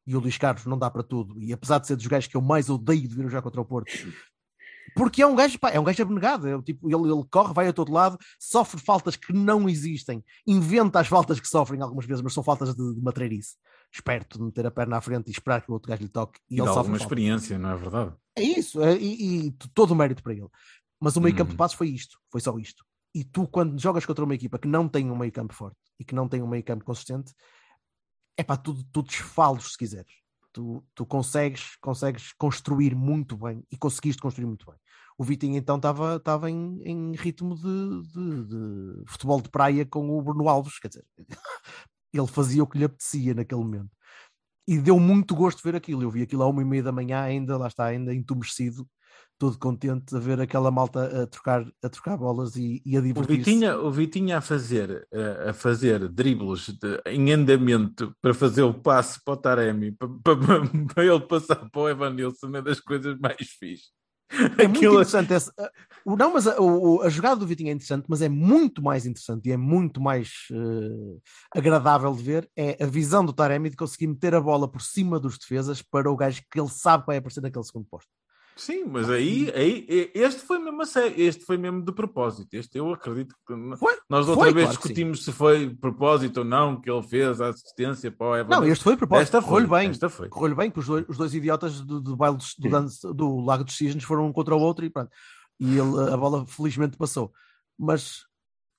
[0.05, 1.41] E o Luís Carlos não dá para tudo.
[1.41, 3.65] E apesar de ser dos gajos que eu mais odeio de vir jogar contra o
[3.65, 3.91] Porto,
[4.96, 6.48] porque é um gajo, pá, é um gajo abnegado.
[6.48, 11.00] É, tipo, ele, ele corre, vai a todo lado, sofre faltas que não existem, inventa
[11.00, 13.56] as faltas que sofrem algumas vezes, mas são faltas de, de matreirice.
[13.92, 16.40] Esperto de meter a perna à frente e esperar que o outro gajo lhe toque
[16.50, 17.04] e, E, ele dá sofre falta.
[17.04, 18.14] experiência, não é verdade?
[18.36, 20.48] É isso, é- e, e todo o mérito para ele.
[21.00, 21.54] Mas o meio campo Uhum.
[21.54, 22.84] de passos foi isto, foi só isto.
[23.16, 26.04] E tu, quando jogas contra uma equipa que não tem um meio campo forte e
[26.04, 27.34] que não tem um meio campo consistente,
[28.36, 30.12] é pá, tu, tu desfalos se quiseres.
[30.58, 34.76] Tu, tu consegues, consegues construir muito bem e conseguiste construir muito bem.
[35.16, 37.62] O Vitinho então estava estava em, em ritmo de,
[38.12, 41.05] de- de futebol de praia com o Bruno Alves, quer dizer,
[42.14, 43.91] ele fazia o que lhe apetecia naquele momento.
[44.68, 46.03] E deu muito gosto ver aquilo.
[46.03, 48.88] Eu vi aquilo à uma e meia da manhã, ainda, lá está, ainda entumecido,
[49.38, 53.04] todo contente a ver aquela malta a trocar, a trocar bolas e, e a O
[53.04, 53.38] divertir-se.
[53.38, 55.08] Vitinha, o Vitinha a fazer,
[55.48, 60.38] a fazer dribles de- em andamento para fazer o passe para o Taremi, para, para-
[60.94, 63.90] para ele passar para o Evanilson, é das coisas mais fixe.
[64.30, 65.34] É muito Aquilo- interessante.
[65.34, 65.70] Esse, uh,
[66.06, 69.06] o- não, mas a, o- a jogada do Vitinho é interessante, mas é muito mais
[69.06, 71.18] interessante e é muito mais eh,
[71.56, 72.50] agradável de ver.
[72.56, 76.12] É a visão do Taremi de conseguir meter a bola por cima dos defesas para
[76.12, 78.10] o gajo que ele sabe que vai aparecer naquele segundo posto.
[78.58, 82.53] Sim, mas aí, aí e- este foi mesmo a sério, este foi mesmo de propósito.
[82.53, 85.76] Este eu acredito que Foi, nós da foi, outra vez claro discutimos se foi de
[85.76, 88.62] propósito ou não que ele fez a assistência para o Everton.
[88.62, 89.24] Não, este foi propósito.
[89.24, 89.89] Esta foi, Correu-lhe bem.
[89.91, 90.30] esta foi.
[90.30, 93.39] Correu-lhe bem, que os dois, os dois idiotas do, do baile dos- do, dance- do
[93.41, 95.12] Lago dos Cisnes foram um contra o outro e pronto.
[95.60, 97.32] E ele, a bola felizmente passou.
[97.78, 98.26] Mas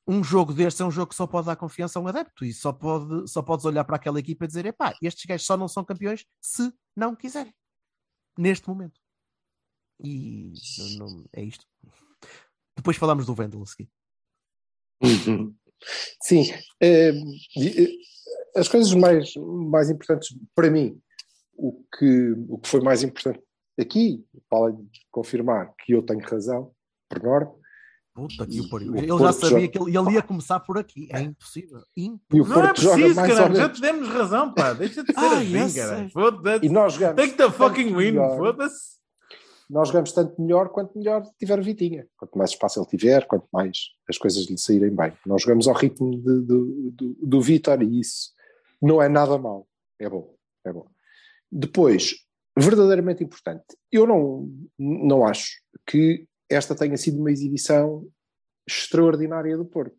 [0.08, 2.52] um jogo deste é um jogo que só pode dar confiança a um adepto e
[2.52, 5.68] só, pode, só podes olhar para aquela equipa e dizer: epá, estes gajos só não
[5.68, 7.54] são campeões se não quiserem.
[8.36, 8.98] Neste momento.
[10.02, 10.52] E
[10.98, 11.64] não- não- é isto.
[12.76, 13.88] Depois falamos do Vendel a seguir.
[16.22, 16.42] Sim,
[16.80, 17.10] eh,
[17.56, 17.88] eh,
[18.56, 19.32] as coisas mais,
[19.70, 21.00] mais importantes para mim,
[21.54, 23.40] o que, o que foi mais importante
[23.78, 26.72] aqui, para além de confirmar que eu tenho razão,
[27.08, 27.54] por norma,
[28.14, 28.96] Puta que o pariu.
[28.96, 31.08] Ele já sabia joga- que ele, ele ia começar por aqui.
[31.12, 31.80] É impossível.
[31.96, 32.46] e o Impossível.
[32.48, 34.72] Não é preciso, caralho, já te demos razão, pá.
[34.72, 36.10] Deixa de ser eu assim, caralho.
[36.10, 36.66] Foda-se.
[36.66, 38.98] E nós jogamos, Take the fucking win, foda-se.
[39.68, 42.06] Nós jogamos tanto melhor quanto melhor tiver Vitinha.
[42.16, 45.12] Quanto mais espaço ele tiver, quanto mais as coisas lhe saírem bem.
[45.26, 48.32] Nós jogamos ao ritmo de- do, do, do Vitor e isso
[48.80, 49.68] não é nada mau.
[49.98, 50.88] É bom, é bom.
[51.50, 52.14] Depois,
[52.58, 58.06] verdadeiramente importante, eu não, não acho que esta tenha sido uma exibição
[58.66, 59.96] extraordinária do Porto.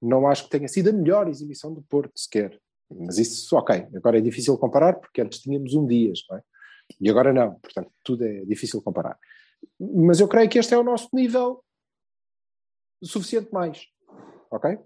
[0.00, 2.58] Não acho que tenha sido a melhor exibição do Porto, sequer.
[2.90, 3.86] Mas isso, ok.
[3.94, 6.42] Agora é difícil comparar, porque antes tínhamos um Dias, não é?
[7.00, 7.54] E agora não.
[7.60, 9.18] Portanto, tudo é difícil comparar.
[9.78, 11.64] Mas eu creio que este é o nosso nível
[13.02, 13.86] suficiente mais.
[14.50, 14.78] Ok?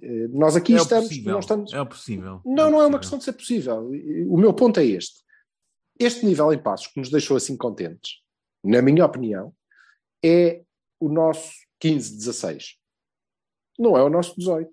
[0.00, 1.32] Eh, Nós aqui é estamos, possível.
[1.32, 1.72] não estamos.
[1.72, 2.40] É possível.
[2.44, 2.98] Não, não é uma possível.
[2.98, 3.90] questão de ser possível.
[4.32, 5.22] O meu ponto é este.
[5.98, 8.22] Este nível em passos que nos deixou assim contentes,
[8.62, 9.54] na minha opinião,
[10.24, 10.62] é
[11.00, 11.52] o nosso
[11.82, 12.76] 15-16.
[13.78, 14.70] Não é o nosso 18.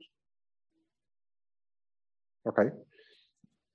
[2.46, 2.64] Ok?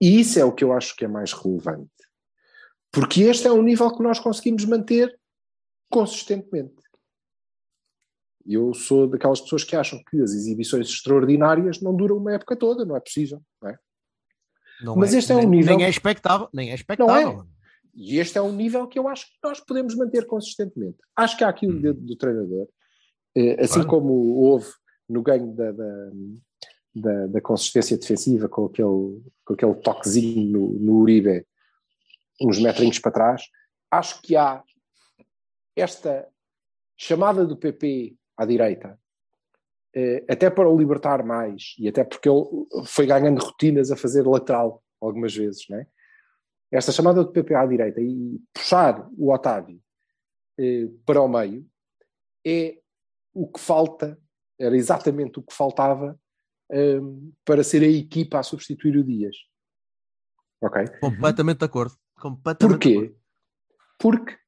[0.01, 1.91] E isso é o que eu acho que é mais relevante.
[2.93, 5.19] Porque este é um nível que nós conseguimos manter
[5.91, 6.75] consistentemente.
[8.47, 12.85] Eu sou daquelas pessoas que acham que as exibições extraordinárias não duram uma época toda,
[12.85, 13.41] não é possível.
[13.63, 13.79] Não é?
[14.83, 16.49] Não Mas este é um nível- Nem é expectável.
[16.53, 17.43] Nem é Não expectável.
[17.43, 17.61] é.
[17.95, 20.97] E este é um nível que eu acho que nós podemos manter consistentemente.
[21.15, 22.67] Acho que há aqui o dedo do treinador,
[23.37, 23.89] eh, assim Claro.
[23.89, 24.69] como houve
[25.09, 26.11] no ganho da, da,
[26.95, 31.45] da- da consistência defensiva com aquele, com aquele toquezinho no, no Uribe,
[32.41, 33.43] uns metrinhos para trás,
[33.91, 34.63] acho que há
[35.77, 36.29] esta
[36.97, 38.99] chamada do PP à direita,
[39.95, 42.45] eh, até para o libertar mais, e até porque ele
[42.87, 45.87] foi ganhando rotinas a fazer lateral algumas vezes, não é?
[46.71, 49.81] esta chamada do PP à direita e puxar o Otávio
[50.59, 51.67] eh, para o meio
[52.47, 52.79] é
[53.35, 54.19] o que falta,
[54.59, 56.19] era exatamente o que faltava
[56.71, 57.01] eh,
[57.45, 59.37] para ser a equipa a substituir o Dias.
[60.63, 60.87] Ok?
[61.01, 61.95] Completamente de acordo.
[62.21, 62.79] Completamente.
[62.79, 63.15] Porquê?
[63.99, 64.39] Porque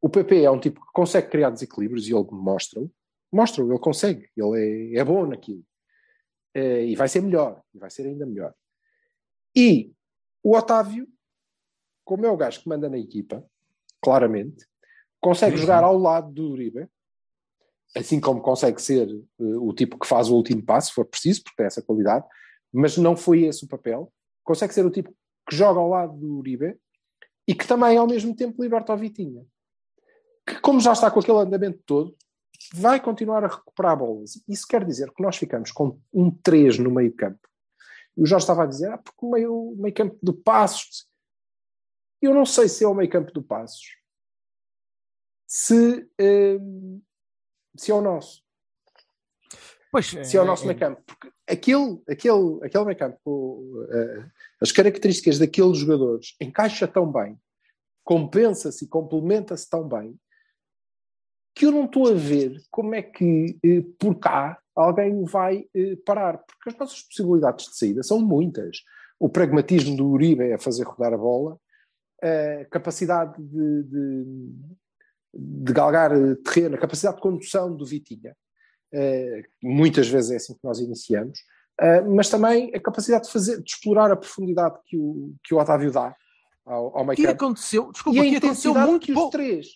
[0.00, 2.90] o PP é um tipo que consegue criar desequilíbrios e ele mostra-o.
[3.32, 5.64] Mostra-o, ele consegue, ele é, é bom naquilo.
[6.54, 8.54] Eh, e vai ser melhor, e vai ser ainda melhor.
[9.54, 9.92] E
[10.42, 11.06] o Otávio,
[12.04, 13.44] como é o gajo que manda na equipa,
[14.00, 14.66] claramente,
[15.20, 16.88] consegue Sim, jogar ao lado do Uribe,
[17.94, 21.42] assim como consegue ser eh, o tipo que faz o último passo, se for preciso,
[21.42, 22.24] porque tem essa qualidade,
[22.72, 24.12] mas não foi esse o papel.
[24.42, 25.12] Consegue ser o tipo
[25.48, 26.78] que joga ao lado do Uribe
[27.46, 29.44] e que também, ao mesmo tempo, liberta o Vitinha.
[30.46, 32.14] Que, como já está com aquele andamento todo,
[32.74, 34.42] vai continuar a recuperar bolas.
[34.46, 37.48] Isso quer dizer que nós ficamos com um 3 no meio campo.
[38.16, 41.08] E o Jorge estava a dizer, ah, porque o meio, meio campo do Passos...
[42.20, 43.96] Eu não sei se é o meio campo do Passos.
[45.46, 46.58] Se, eh,
[47.76, 48.44] se é o nosso.
[49.90, 51.02] Pois, Se é o nosso é- meio campo.
[51.06, 54.26] Porque aquele, aquele, aquele meio campo, com, eh,
[54.60, 57.38] as características daqueles jogadores encaixa tão bem,
[58.04, 60.18] compensa-se e complementa-se tão bem,
[61.54, 65.66] que eu não estou a ver como é que eh, por cá alguém o vai
[65.74, 66.38] eh, parar.
[66.38, 68.82] Porque as nossas possibilidades de saída são muitas.
[69.18, 71.58] O pragmatismo do Uribe é fazer rodar a bola,
[72.22, 74.24] a capacidade de, de,
[75.34, 76.10] de galgar
[76.44, 78.36] terreno, a capacidade de condução do Vitinha.
[78.94, 81.40] Uh, muitas vezes é assim que nós iniciamos,
[81.80, 85.58] uh, mas também a capacidade de, fazer, de explorar a profundidade que o, que o
[85.58, 86.14] Otávio dá
[86.64, 87.44] ao, ao meio E campo.
[87.44, 89.66] aconteceu, desculpa, E que aconteceu muito que os três.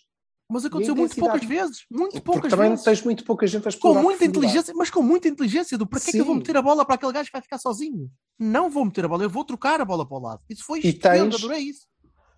[0.49, 1.85] Mas E aconteceu muito poucas vezes.
[1.89, 2.83] Muito Porque poucas também vezes.
[2.83, 3.99] tens muito pouca gente a Com explorar.
[3.99, 6.57] a muita inteligência, mas com muita inteligência do para que é que eu vou meter
[6.57, 8.09] a bola para aquele gajo que vai ficar sozinho?
[8.37, 10.41] Não vou meter a bola, eu vou trocar a bola para o lado.
[10.49, 11.87] Isso foi E estupendo, tens- adorei isso.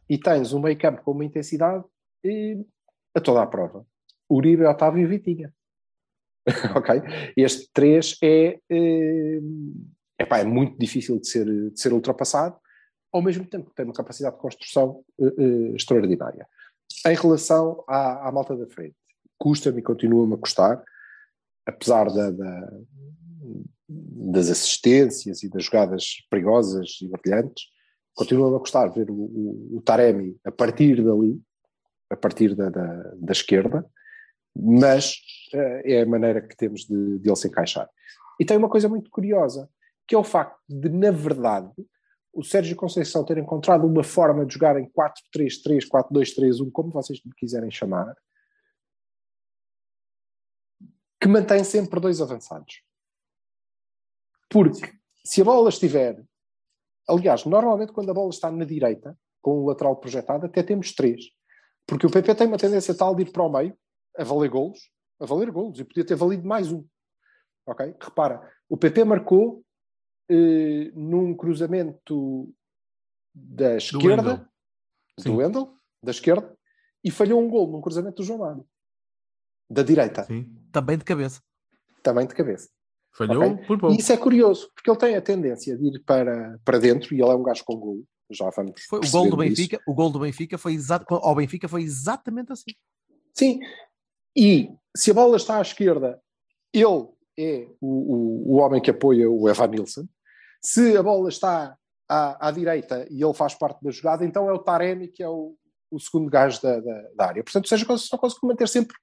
[0.10, 1.84] E tens um meio campo com uma intensidade
[2.24, 2.58] eh,
[3.16, 3.86] a toda a prova.
[4.30, 5.54] Uribe, Otávio e Vitinha.
[6.76, 7.02] ok?
[7.36, 9.40] Este 3 é, eh,
[10.20, 12.56] epá, é muito difícil de ser, de ser ultrapassado,
[13.12, 16.48] ao mesmo tempo que tem uma capacidade de construção eh, eh, extraordinária.
[17.08, 18.96] em relação à, à malta da frente,
[19.38, 20.84] custa-me e continua-me a custar,
[21.66, 22.74] apesar da, da,
[23.88, 27.66] das assistências e das jogadas perigosas e brilhantes,
[28.14, 31.42] continua-me a ver o, o, o, Taremi a partir dali,
[32.10, 33.86] a partir da, da, da esquerda,
[34.56, 35.16] mas
[35.54, 37.90] uh, é a maneira que temos de, de ele se encaixar.
[38.40, 39.70] E tem uma coisa muito curiosa,
[40.08, 41.72] que é o facto de, na verdade,
[42.34, 47.72] o Sérgio Conceição ter encontrado uma forma de jogar em 4-3-3, 4-2-3-1, como vocês quiserem
[47.72, 48.16] chamar,
[51.22, 52.84] que mantém sempre dois avançados.
[54.50, 54.94] Porque
[55.24, 56.24] se a bola estiver.
[57.08, 61.26] Aliás, normalmente quando a bola está na direita, com o lateral projetado, até temos três.
[61.88, 63.78] Porque o PP tem uma tendência tal de ir para o meio,
[64.18, 64.90] a valer golos,
[65.20, 66.86] a valer golos, e podia ter valido mais um.
[67.66, 67.96] Ok?
[68.00, 69.64] Repara, o PP marcou
[70.30, 72.54] eh, num cruzamento
[73.34, 74.50] da esquerda,
[75.24, 76.56] do Wendel, da esquerda,
[77.04, 78.66] e falhou um gol num cruzamento do João Mário.
[79.70, 80.24] Da direita.
[80.26, 80.46] Sim.
[80.72, 81.42] Também de cabeça.
[82.02, 82.70] Também de cabeça.
[83.12, 83.66] Falhou Ok?
[83.66, 83.96] por pouco.
[83.96, 87.22] E isso é curioso, porque ele tem a tendência de ir para, para dentro e
[87.22, 88.04] ele é um gajo com gol.
[88.30, 89.62] Já vamos Foi, o gol do perceber isso.
[89.62, 92.72] Benfica, o gol do Benfica foi exato, ao Benfica foi exatamente assim.
[93.34, 93.60] Sim.
[94.36, 96.20] E se a bola está à esquerda,
[96.74, 97.08] ele
[97.38, 100.08] é o, o, o homem que apoia o Evan Nilsson.
[100.62, 101.78] Se a bola está
[102.08, 105.30] à, à direita e ele faz parte da jogada, então é o Taremi que é
[105.30, 105.56] o,
[105.92, 107.44] o segundo gajo da, da, da área.
[107.44, 108.96] Portanto, seja só consegue manter sempre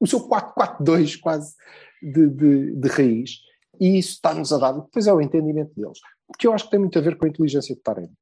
[0.00, 1.54] o seu 4-4-2 quase
[2.02, 3.38] de, de, de raiz.
[3.80, 4.72] E isso está-nos a dar.
[4.72, 5.98] Depois é o entendimento deles.
[6.26, 8.12] Porque eu acho que tem muito a ver com a inteligência de Taremi.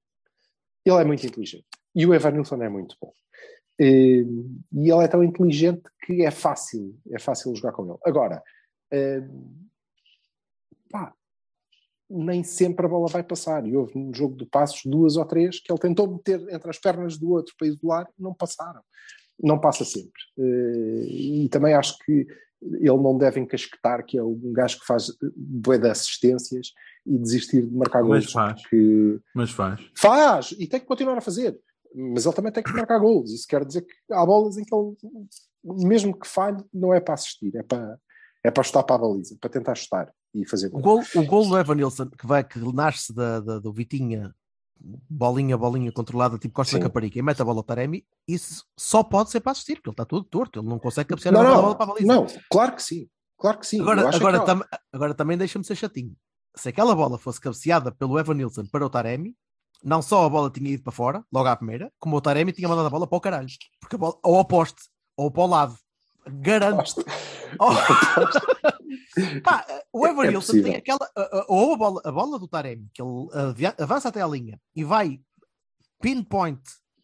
[0.85, 1.67] Ele é muito inteligente.
[1.95, 3.13] E o Evan Nilsson é muito bom.
[3.81, 4.25] Eh,
[4.73, 7.99] E ele é tão inteligente que é fácil, é fácil jogar com ele.
[8.05, 8.43] Agora,
[8.93, 9.23] eh,
[10.91, 11.13] pá,
[12.09, 13.67] nem sempre a bola vai passar.
[13.67, 16.79] E houve no jogo de passos duas ou três que ele tentou meter entre as
[16.79, 18.83] pernas do outro para isolar não passaram.
[19.43, 20.21] Não passa sempre.
[20.39, 21.07] Eh,
[21.45, 22.27] E também acho que
[22.63, 26.73] ele não deve encasquetar que é um gajo que faz bué de assistências
[27.07, 28.33] e desistir de marcar Mas gols.
[28.33, 28.61] faz.
[28.63, 29.81] porque- Mas faz.
[29.97, 30.53] Faz!
[30.59, 31.59] E tem que continuar a fazer.
[31.95, 33.31] Mas ele também tem que marcar gols.
[33.33, 34.95] Isso quer dizer que há bolas em que ele,
[35.65, 37.99] mesmo que falhe, não é para assistir, é para,
[38.45, 40.83] é para chutar para a baliza, para tentar chutar e fazer O gol.
[40.83, 44.33] gol, o gol do Evan Nilsson, que, vai, que nasce da, da- do Vitinha,
[44.81, 46.79] bolinha, bolinha controlada, tipo Costa Sim.
[46.79, 49.89] da Caparica, e mete a bola ao Taremi, isso só pode ser para assistir, porque
[49.91, 52.07] ele está todo torto, ele não consegue cabecear Não, a bola não, para a baliza.
[52.07, 53.09] não, claro que sim.
[53.37, 53.81] Claro que sim.
[53.81, 56.15] Agora, agora, que- tam- agora também deixa-me ser chatinho.
[56.55, 59.35] Se aquela bola fosse cabeceada pelo Evan Nilsson para o Taremi,
[59.83, 62.69] não só a bola tinha ido para fora, logo à primeira, como o Taremi tinha
[62.69, 63.49] mandado a bola para o caralho.
[63.81, 64.83] Porque a bola, ou ao poste,
[65.17, 65.79] ou para o lado.
[66.27, 67.05] Garanto.
[67.59, 67.75] Oh.
[69.43, 71.11] Pá, o Evan É tem aquela.
[71.49, 73.27] Ou a bola, a bola do Taremi, que ele
[73.77, 75.21] avança até à linha e vai
[76.01, 76.61] pinpoint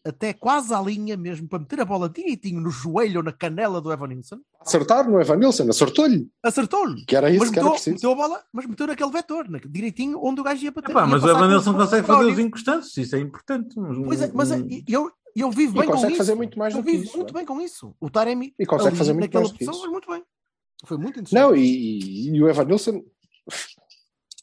[0.07, 3.81] até quase à linha mesmo para meter a bola direitinho no joelho ou na canela
[3.81, 4.39] do Evan Nilsson.
[4.61, 6.29] Acertar no Evan Nilsson, acertou-lhe.
[6.43, 7.05] Acertou-lhe.
[7.05, 7.95] Que era isso Mas que era meteu, preciso.
[7.95, 10.91] meteu a bola, mas meteu naquele vetor, na- direitinho onde o gajo ia bater.
[10.91, 12.47] Epá, ia mas o Evan com Nilsson consegue fazer os António.
[12.47, 13.79] inconstantes, isso é importante.
[13.79, 16.17] Mas, Pois é, mas é, um- eu, eu vivo E bem com consegue isso.
[16.17, 17.43] fazer muito mais eu do que vivo isso, muito não é?
[17.43, 17.95] bem com isso.
[17.99, 19.81] O Taremi E consegue ali, fazer muito naquela mais do que posição isso.
[19.81, 20.23] faz muito bem.
[20.85, 21.39] Foi muito interessante.
[21.41, 23.03] Não, e, e o Evan Nilsson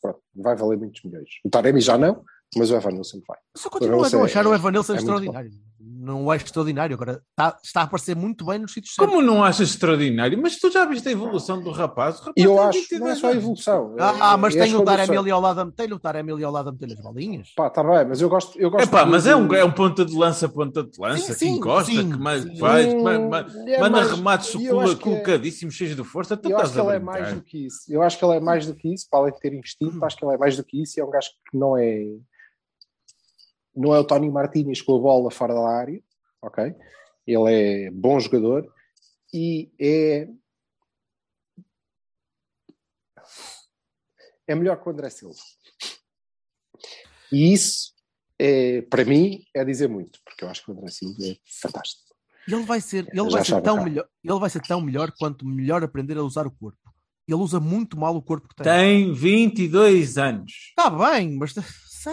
[0.01, 1.29] pronto, vai valer muitos milhões.
[1.45, 2.23] O Taremi já não,
[2.57, 3.39] mas o Evan Nilsson vai.
[3.57, 5.51] Só continuo a não achar é- o Evan Nilsson é extraordinário.
[5.87, 6.95] Não é extraordinário.
[6.95, 9.11] Agora está, está a aparecer muito bem nos sítios certos.
[9.15, 10.39] Como não achas extraordinário?
[10.41, 12.17] Mas tu já viste a evolução do rapaz?
[12.17, 13.97] O rapaz E eu acho, 22 não é só a evolução.
[13.99, 16.53] Ah, ah, mas é, tem a o Taremi ao lado, a- tem o Taremi ao
[16.53, 17.53] lado a meter as bolinhas.
[17.57, 18.59] Pá, tá bem, mas eu gosto.
[18.59, 21.19] Eu gosto Epá, de- mas é um, é um ponta de lança, ponta de lança,
[21.23, 22.57] Sim, que sim, encosta, sim, que mais sim.
[22.59, 25.97] faz, que Hum, ma- ma- é manda mais- remates eu acho que é- colocadíssimos, cheios
[25.97, 26.37] de força.
[26.37, 27.79] Tu Eu acho que ele é mais do que isso.
[27.89, 30.17] Eu acho que ele é mais do que isso, para além de ter instinto, acho
[30.17, 32.05] que ele é mais do que isso e é um gajo que não é.
[33.77, 36.01] Não é o Tony Martínez com a bola fora da área,
[36.41, 36.75] ok?
[37.27, 38.73] Ele é bom jogador
[39.33, 40.29] e é.
[44.47, 45.39] É melhor que o André Silva.
[47.33, 47.93] E isso,
[48.39, 52.05] é, para mim, é dizer muito, porque eu acho que o André Silva é fantástico.
[52.47, 55.47] Ele vai ser, ele Já vai ser tão melhor, ele vai ser tão melhor quanto
[55.47, 56.79] melhor aprender a usar o corpo.
[57.27, 58.65] Ele usa muito mal o corpo que tem.
[58.65, 60.53] Tem 22 anos.
[60.69, 61.55] Está bem, mas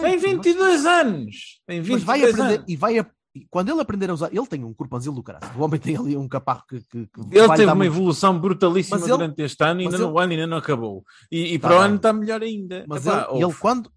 [0.02, 1.60] Tem 22 anos.
[1.66, 2.64] Tem mas 22 vai aprender anos.
[2.68, 3.06] e vai a-
[3.48, 5.50] quando ele aprender a usar, ele tem um corpanzil do caralho.
[5.58, 7.94] O homem tem ali um caparro que, que, que Ele vai teve dar uma muito-
[7.96, 10.56] evolução brutalíssima Mas ele- durante este ano e mas ainda ele- no ano ainda não
[10.58, 11.04] acabou.
[11.30, 12.84] E, e Tá para o ano está melhor ainda.
[12.86, 13.90] Mas Epá, ele, ele quando,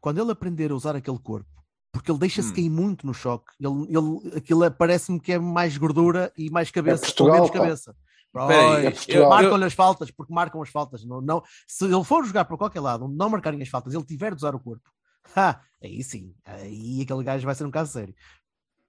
[0.00, 1.48] quando ele aprender a usar aquele corpo,
[1.90, 2.54] porque ele deixa-se Hum.
[2.54, 6.70] cair muito no choque, ele, ele, aquilo é- parece-me que é mais gordura e mais
[6.70, 7.58] cabeça, Portugal, ou menos pá.
[7.60, 7.96] cabeça.
[8.34, 9.28] É Portugal.
[9.28, 11.04] marcam-lhe as faltas, porque marcam as faltas.
[11.04, 14.30] Não, não, se ele for jogar para qualquer lado não marcarem as faltas, ele tiver
[14.30, 14.90] de usar o corpo,
[15.36, 18.14] ha, aí sim, aí aquele gajo vai ser um caso sério.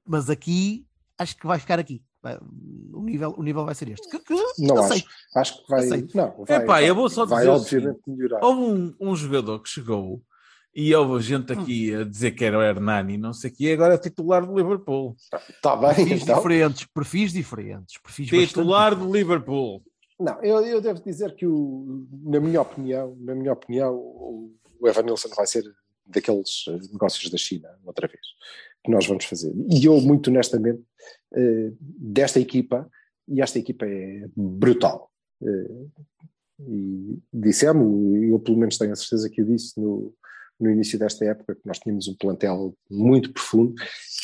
[0.05, 0.85] Mas aqui,
[1.17, 2.03] acho que vai ficar aqui.
[2.21, 2.37] vai-
[2.93, 4.09] o, nível, o nível vai ser este.
[4.09, 4.93] Que- que- Não acho.
[4.93, 5.03] sei.
[5.35, 5.79] Acho que vai.
[5.85, 6.15] Aceito.
[6.17, 8.43] Não, vai, Epá, eu vou só vai dizer obviamente melhorar.
[8.45, 10.21] Houve um, um jogador que chegou
[10.75, 13.93] e houve gente aqui a dizer que era o Hernani, não sei o que, agora
[13.93, 15.15] é titular do Liverpool.
[15.49, 16.35] Está bem, Perfis então.
[16.37, 17.97] diferentes, perfis diferentes.
[18.01, 19.83] Perfis Titular do Liverpool.
[20.19, 24.87] Não, eu, eu devo dizer que, o, na minha opinião, na minha opinião, o, o
[24.87, 25.63] Evan Nilsson vai ser
[26.05, 28.21] daqueles eh, negócios da China, outra vez,
[28.83, 29.53] que nós vamos fazer.
[29.69, 30.83] E eu, muito honestamente,
[31.33, 32.89] eh, desta equipa,
[33.27, 35.09] e esta equipa é brutal.
[35.41, 35.85] Eh,
[36.59, 40.13] e dissemos, eu pelo menos tenho a certeza que eu disse no,
[40.59, 43.73] no início desta época, que nós tínhamos um plantel muito profundo,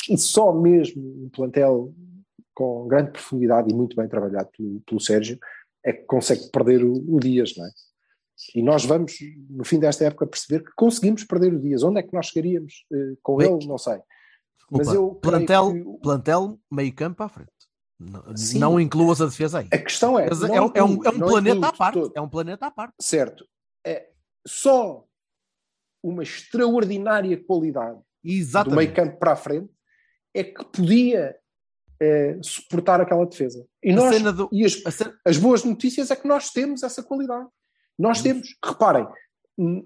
[0.08, 1.94] e só mesmo um plantel
[2.54, 5.38] com grande profundidade e muito bem trabalhado pelo, pelo Sérgio,
[5.84, 7.70] é que consegue perder o, o Dias, não é?
[8.54, 9.14] E nós vamos,
[9.48, 11.82] no fim desta época, perceber que conseguimos perder o Dias.
[11.82, 13.66] Onde é que nós chegaríamos eh, com Bem, ele?
[13.66, 13.98] Não sei.
[14.56, 17.50] Desculpa, Mas eu plantel, que- plantel meio campo à frente.
[17.98, 18.58] Não, Sim.
[18.58, 19.68] não incluas a defesa aí.
[19.70, 20.26] A questão é.
[20.26, 21.94] É, um- é um, é um planeta à parte.
[22.00, 22.12] todo.
[22.16, 22.94] É um planeta à parte.
[23.00, 23.46] Certo.
[23.86, 24.08] É
[24.46, 25.04] só
[26.02, 28.76] uma extraordinária qualidade do Exatamente.
[28.78, 29.70] meio campo para a frente
[30.34, 31.36] é que podia
[32.02, 33.66] eh, suportar aquela defesa.
[33.82, 37.46] E, nós, do- e as, cena- as boas notícias é que nós temos essa qualidade.
[38.00, 39.06] Nós temos, reparem,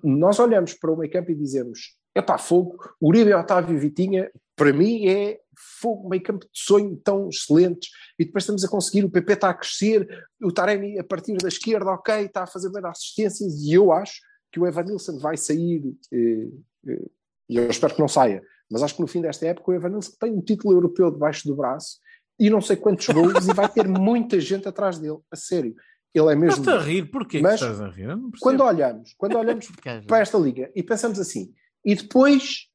[0.05, 4.73] nós olhamos para o meio campo e dizemos: epá, fogo, Uribe, Otávio e Vitinha, para
[4.73, 5.41] mim é
[5.81, 7.91] fogo, meio campo de sonho tão excelentes.
[8.17, 10.07] E depois estamos a conseguir, o PP está a crescer,
[10.41, 14.21] o Taremi a partir da esquerda, ok, está a fazer bem assistências, e eu acho
[14.53, 16.49] que o Evan Nilsson vai sair, eh,
[16.87, 17.11] eh,
[17.49, 18.41] e eu espero que não saia,
[18.71, 21.49] mas acho que no fim desta época o Evan Nilsson tem um título europeu debaixo
[21.49, 21.99] do braço
[22.39, 25.75] e não sei quantos gols e vai ter muita gente atrás dele, a sério.
[26.15, 26.61] Ele é mesmo.
[26.61, 27.11] Estás a rir?
[27.11, 28.09] Porquê Mas, estás a rir?
[28.41, 29.67] Quando olhamos, quando olhamos
[30.07, 31.53] para esta liga e pensamos assim,
[31.85, 32.69] e depois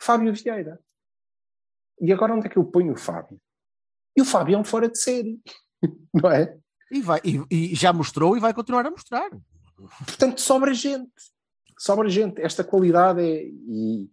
[0.00, 0.80] Fábio Vieira.
[2.00, 3.38] E agora onde é que eu ponho o Fábio?
[4.16, 5.38] E o Fábio é um fora de série,
[6.14, 6.56] não é?
[6.90, 9.30] E, vai, e, e já mostrou e vai continuar a mostrar.
[10.06, 11.12] Portanto, sobra gente.
[11.78, 12.40] Sobra gente.
[12.40, 13.44] Esta qualidade é.
[13.44, 14.10] E,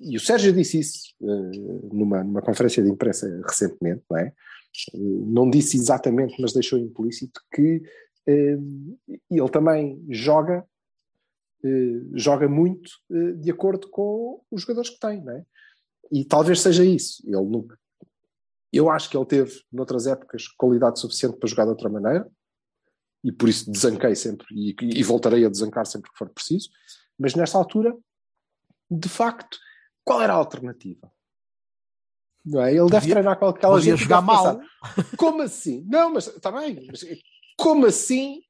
[0.00, 4.32] e o Sérgio disse isso eh, numa, numa conferência de imprensa recentemente, não é?
[4.94, 7.82] Não disse exatamente, mas deixou implícito que
[8.26, 8.56] eh,
[9.30, 10.64] ele também joga,
[11.64, 15.44] eh, joga muito eh, de acordo com os jogadores que tem, não é?
[16.12, 17.22] E talvez seja isso.
[17.26, 17.78] Ele nunca.
[18.72, 22.30] Eu acho que ele teve, noutras épocas, qualidade suficiente para jogar de outra maneira,
[23.22, 26.70] e por isso desanquei sempre, e, e voltarei a desancar sempre que for preciso,
[27.18, 27.94] mas nesta altura,
[28.90, 29.58] de facto,
[30.04, 31.12] qual era a alternativa?
[32.44, 32.74] Não é?
[32.74, 34.60] Ele deve treinar com aquela podia gente jogar pensar, mal.
[35.16, 35.84] Como assim?
[35.86, 37.04] Não, mas está bem, mas
[37.56, 38.40] como assim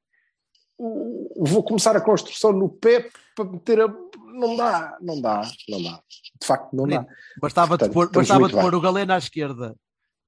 [1.37, 3.87] vou começar a construção no pé para meter a.
[4.33, 6.01] Não dá, não dá, não dá.
[6.39, 7.05] De facto, não dá.
[7.39, 9.75] Bastava-te Portanto, pôr, bastava muito pôr o Galeno à esquerda,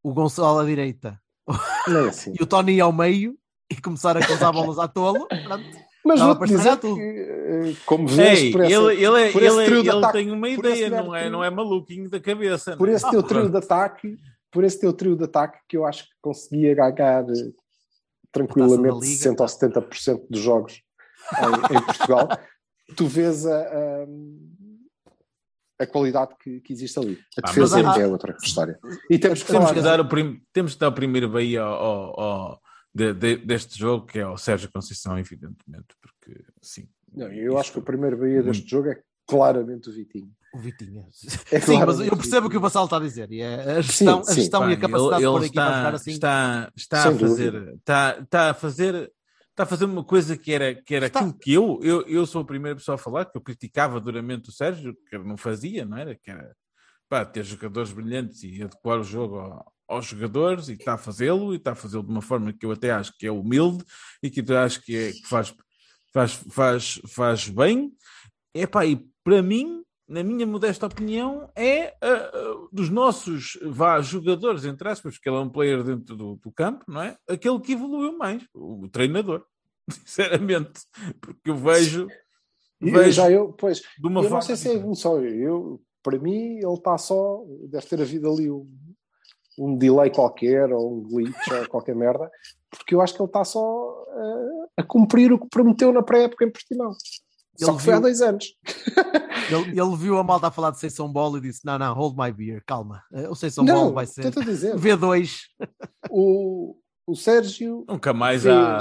[0.04, 1.20] o Gonçalo à direita
[1.88, 2.34] é assim.
[2.40, 3.38] e o Tony ao meio
[3.72, 5.28] e começar a cruzar bolas à tolo.
[5.28, 5.66] Pronto.
[6.06, 7.00] Mas vou-te dizer estragar que, tudo.
[7.02, 9.98] eh, como vês, Ei, por, essa, ele, ele, é- por esse ele, trio de ele
[9.98, 12.76] ataque, tem uma ideia, não é, trio- não é maluquinho da cabeça.
[12.78, 12.96] por não é?
[12.98, 14.18] esse teu Ah, trio de ataque,
[14.52, 17.52] por esse teu trio de ataque que eu acho que conseguia ganhar eh,
[18.32, 20.82] tranquilamente Liga, 60 ou 70% dos jogos
[21.72, 22.28] em, em Portugal,
[22.98, 24.06] tu vês a, a,
[25.84, 27.18] a qualidade que, que existe ali.
[27.38, 28.80] A Ah, defesa mas há- é outra história.
[29.10, 30.42] E temos que Temos falar que, dar o prim...
[30.52, 32.60] Temos que dar o primeiro bem ao- ao-
[32.94, 36.88] de- de- deste jogo, que é o Sérgio Conceição, evidentemente, porque sim.
[37.12, 40.32] Não, eu acho que o primeiro Bahia deste jogo é claramente o Vitinho.
[40.54, 41.08] O Vitinho.
[41.52, 42.62] É Sim, mas eu percebo o que o.
[42.62, 43.32] Vassal está a dizer.
[43.32, 44.42] E é a gestão, Sim, a sim.
[44.42, 46.12] gestão e a capacidade ele, de pôr ele a equipa a jogar está, assim.
[46.12, 49.12] está, está a fazer, está, está a fazer,
[49.50, 52.26] está a fazer uma coisa que era, que era Está- aquilo que eu, eu, eu
[52.28, 55.86] sou a primeira pessoa a falar, que eu criticava duramente o Sérgio, que não fazia,
[55.86, 56.14] não era?
[56.16, 56.56] Que era
[57.10, 61.54] pá, ter jogadores brilhantes e adequar o jogo ao- aos jogadores e está a fazê-lo
[61.54, 63.84] e está a fazê-lo de uma forma que eu até acho que é humilde
[64.22, 65.54] e que eu acho que, é, que faz,
[66.14, 67.92] faz, faz, faz bem.
[68.54, 72.32] Epá, e para mim, na minha modesta opinião, é ah,
[72.72, 76.86] dos nossos vá, jogadores, entre aspas, porque ele é um player dentro do, do campo,
[76.88, 77.18] não é?
[77.28, 79.46] Aquele que evoluiu mais, o treinador,
[79.90, 80.82] sinceramente,
[81.20, 82.08] porque eu vejo,
[82.80, 85.24] vejo já eu, pois, de uma eu não sei se é evolução.
[85.24, 87.44] Eu, para mim, ele está só.
[87.70, 88.70] Deve ter havido ali um,
[89.58, 92.30] um delay qualquer ou um glitch ou qualquer merda,
[92.70, 96.46] porque eu acho que ele está só eh, a cumprir o que prometeu na pré-época
[96.46, 96.92] em Portimão.
[97.58, 98.46] Só Ele que foi há viu- dois anos.
[99.52, 102.18] Ele, ele viu a malta a falar de Seison Ball e disse: Não, não, hold
[102.18, 103.04] my beer, calma.
[103.14, 104.74] Eh, O Seison não, Ball vai ser estou a dizer.
[104.76, 105.36] V2.
[106.10, 108.78] O, o Sérgio, Nunca mais há,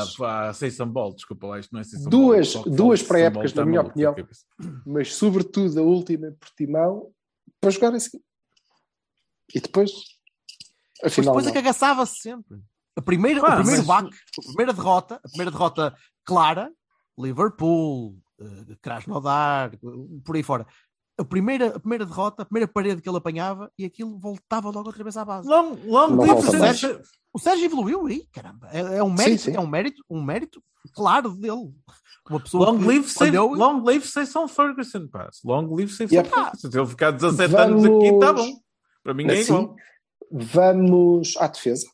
[0.47, 2.63] há Seison Ball, desculpa lá, isto não é Seison Duas- Ball.
[2.65, 4.15] Só duas de pré-épocas, na minha da opinião.
[4.15, 4.47] cabeça.
[4.87, 7.11] mas sobretudo a última em Portimão,
[7.61, 8.21] para jogar assim.
[9.53, 9.91] E depois
[11.03, 11.53] Mas Afinal, depois é não.
[11.53, 12.59] que agaçava-se sempre.
[12.97, 16.71] A primeira, Pá, o primeiro mas- baque, a primeira derrota, a primeira derrota clara,
[17.19, 19.79] Liverpool, eh, Krasnodar, eh,
[20.25, 20.67] por aí fora.
[21.19, 24.87] A primeira, a primeira derrota, a primeira parede que ele apanhava e aquilo voltava logo
[24.89, 25.49] outra vez à base.
[25.49, 26.45] Long, long Não mais.
[26.81, 27.01] Sérgio-
[27.35, 28.69] O Sérgio evoluiu aí, caramba.
[28.73, 29.55] É, é um mérito, sim.
[29.57, 30.63] é um mérito, um mérito
[30.95, 31.73] claro dele.
[32.29, 35.29] Uma pessoa Long que live, olhou e- long live Sir Ferguson, pá.
[35.45, 36.29] Long live Sir Yep.
[36.31, 36.71] Ferguson.
[36.71, 38.53] Se ele ficar 17 anos aqui, está bom.
[39.03, 39.77] Para mim é Assim, igual.
[40.33, 41.87] Vamos à defesa.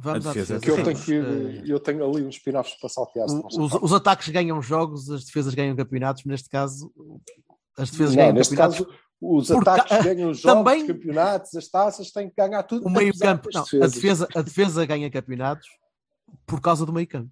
[0.00, 0.58] Vamos à defesa.
[0.60, 3.26] Que eu tenho, que, eu tenho ali uns spin-offs para saltear.
[3.28, 6.24] não os, os ataques ganham jogos, as defesas ganham campeonatos.
[6.24, 6.92] Neste caso,
[7.78, 8.86] as defesas Não, ganham neste campeonatos.
[8.86, 12.62] caso, os Porque, ataques ganham os jogos, também- os campeonatos, as taças, têm que ganhar
[12.64, 12.84] tudo.
[12.86, 15.68] o meio campo, não, a defesa, a defesa ganha campeonatos
[16.44, 17.30] por causa do meio campo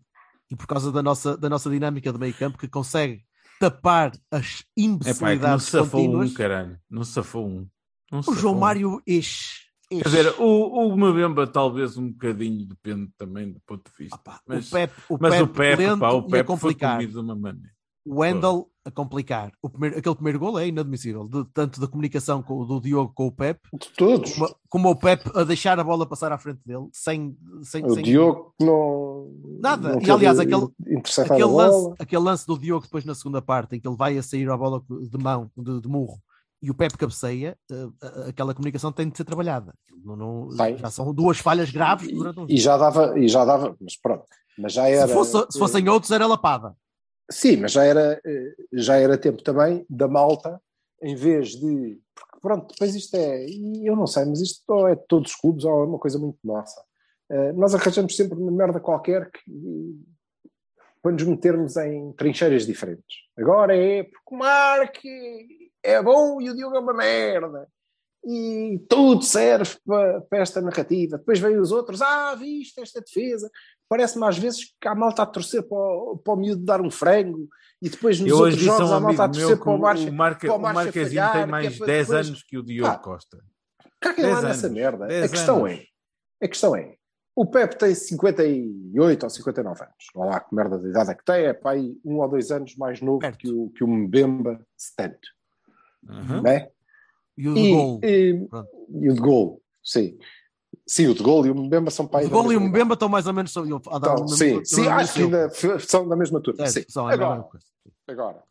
[0.48, 3.24] e por causa da nossa, da nossa dinâmica de meio campo que consegue
[3.58, 6.30] tapar as É pá, é que não imbecilidades se safou contínuas.
[6.30, 6.78] um, caralho.
[6.88, 7.68] Não se safou um.
[8.12, 8.58] Não se o João safou um.
[8.60, 9.59] Mário Ish.
[9.90, 14.20] Quer dizer, o, o Mbemba talvez um bocadinho, depende também do ponto de vista.
[14.46, 16.92] mas o Pep, o mas Pep, o Pepe, pá, o a Pepe foi complicar.
[16.96, 17.68] comido de uma maneira.
[18.06, 19.52] O Wendel a complicar.
[19.60, 23.26] O primeiro, aquele primeiro gol é inadmissível, de- tanto da comunicação com, do Diogo com
[23.26, 24.32] o Pep, De todos.
[24.32, 27.36] como, como o Pep a deixar a bola passar à frente dele, sem.
[27.62, 29.28] sem, O sem- Diogo não.
[29.60, 29.92] Nada.
[29.96, 30.68] não E, aliás, aquele-
[31.18, 34.22] aquele, lance, aquele lance do Diogo depois na segunda parte, em que ele vai a
[34.22, 36.18] sair a bola de mão, de, de murro,
[36.62, 39.74] e o Pep cabeceia, eh, aquela comunicação tem de ser trabalhada.
[40.04, 43.76] Não, não- já são duas falhas graves durante um E já dava, e já dava,
[43.80, 44.24] mas pronto,
[44.58, 45.06] mas já era.
[45.08, 46.74] se, fosse- se fossem outros, era lapada.
[47.30, 50.60] Sim, mas já era, eh, já era tempo também da malta,
[51.02, 51.98] em vez de.
[52.14, 53.46] Porque pronto, depois isto é.
[53.46, 55.98] e Eu não sei, mas isto ou é de todos os clubes ou é uma
[55.98, 56.82] coisa muito nossa.
[57.30, 59.42] Eh, Nós arranjamos sempre uma merda qualquer que,
[61.02, 63.18] para nos metermos em trincheiras diferentes.
[63.38, 64.96] Agora é porque o Mark
[65.82, 67.68] é bom e o Diogo é uma merda.
[68.24, 71.16] E tudo serve para, para esta narrativa.
[71.18, 73.50] Depois vêm os outros, ah, viste esta defesa.
[73.88, 76.90] Parece-me às vezes que há malta a torcer para o, para o miúdo dar um
[76.90, 77.48] frango
[77.80, 80.08] e depois nos Eu outros jogos há malta a torcer para o Marcha.
[80.08, 82.42] o, Marca, para o o Marquezinho falhar, tem que é mais para 10 depois- anos
[82.42, 83.38] que o Diogo Pá, Costa.
[84.00, 85.04] Caguem lá 10 nessa merda.
[85.06, 85.78] A 10 questão anos.
[86.40, 86.94] é, a questão é,
[87.34, 89.94] o Pepe tem 58 ou 59 anos.
[90.14, 92.50] Olha lá que merda de idade é que tem, é para aí um ou dois
[92.50, 93.38] anos mais novo Perto.
[93.38, 95.18] que o, que o Mbemba se tanto.
[96.08, 96.42] Uhum.
[96.42, 96.70] Não é?
[97.36, 98.00] E o de gol.
[98.02, 98.48] e,
[98.88, 100.18] e o de gol, sim.
[100.86, 102.94] Sim, o de gol e o Mbemba são para O gol e o mesma Mbemba
[102.94, 103.56] estão mais ou menos.
[103.56, 103.60] a
[103.98, 105.48] dar Então, sim, no sim, acho que ainda
[105.80, 106.66] são da mesma turma.
[106.66, 106.92] Certo, sim.
[106.92, 107.60] são, é a Agora, mesma
[108.08, 108.44] agora,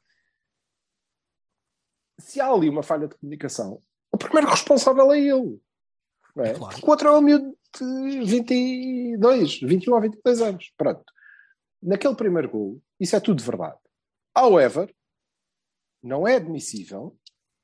[2.20, 3.82] se há ali uma falha de comunicação,
[4.12, 5.60] o primeiro responsável é ele.
[6.36, 6.54] Não é?
[6.54, 6.74] Claro.
[6.74, 10.72] Porque o outro é um miúdo de 22, 21 ou 22 anos.
[10.78, 11.04] Pronto.
[11.82, 13.78] Naquele primeiro gol, isso é tudo verdade.
[14.38, 14.94] However,
[16.04, 17.18] não é admissível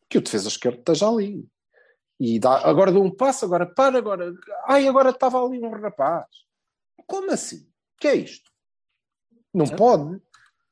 [0.10, 1.48] que o defesa esquerdo esteja ali.
[2.20, 4.34] E dá, agora dá um passo, agora para, agora.
[4.68, 6.26] Ai, agora estava ali um rapaz.
[7.06, 7.58] Como assim?
[7.58, 8.50] O que é isto?
[9.54, 10.22] Não pode.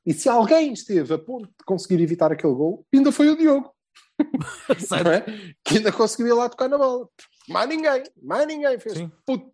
[0.05, 3.73] E se alguém esteve a ponto de conseguir evitar aquele gol, ainda foi o Diogo.
[4.69, 5.53] É?
[5.63, 7.09] Que ainda conseguiu ir lá tocar na bola.
[7.49, 8.97] Mais ninguém, mais ninguém fez.
[8.97, 9.11] Sim.
[9.25, 9.51] Puto.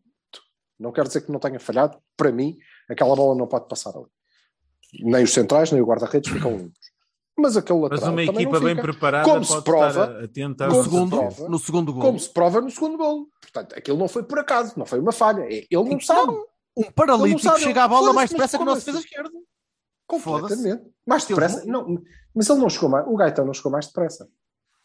[0.80, 2.02] Não quero dizer que não tenha falhado.
[2.16, 2.58] Para mim,
[2.90, 4.08] aquela bola não pode passar ali.
[5.02, 6.89] Nem os centrais, nem o guarda-redes ficam limpos.
[7.40, 10.68] Mas aquele Mas lateral uma também equipa bem preparada Como pode se prova- a- atenta
[10.68, 12.02] No Como às se segundo, prova- no segundo gol.
[12.02, 13.28] Como se prova no segundo gol.
[13.42, 15.42] Portanto, aquilo não foi por acaso, não foi uma falha.
[15.44, 16.34] É- Ele não sabe.
[16.78, 19.32] Um paralítico sabe, chega à bola mais mas depressa que o nosso defesa esquerdo.
[20.08, 20.84] Completamente.
[21.06, 21.66] Mais depressa.
[21.66, 22.02] Não,
[22.34, 23.06] mas ele não chegou mais.
[23.08, 24.28] O Gaetano não chegou mais depressa.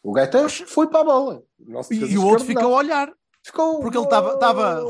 [0.03, 1.43] O Gaetano foi para a bola.
[1.59, 3.11] O E, e o outro ficou a olhar.
[3.43, 3.79] Ficou.
[3.79, 4.83] Porque ele estava- estava-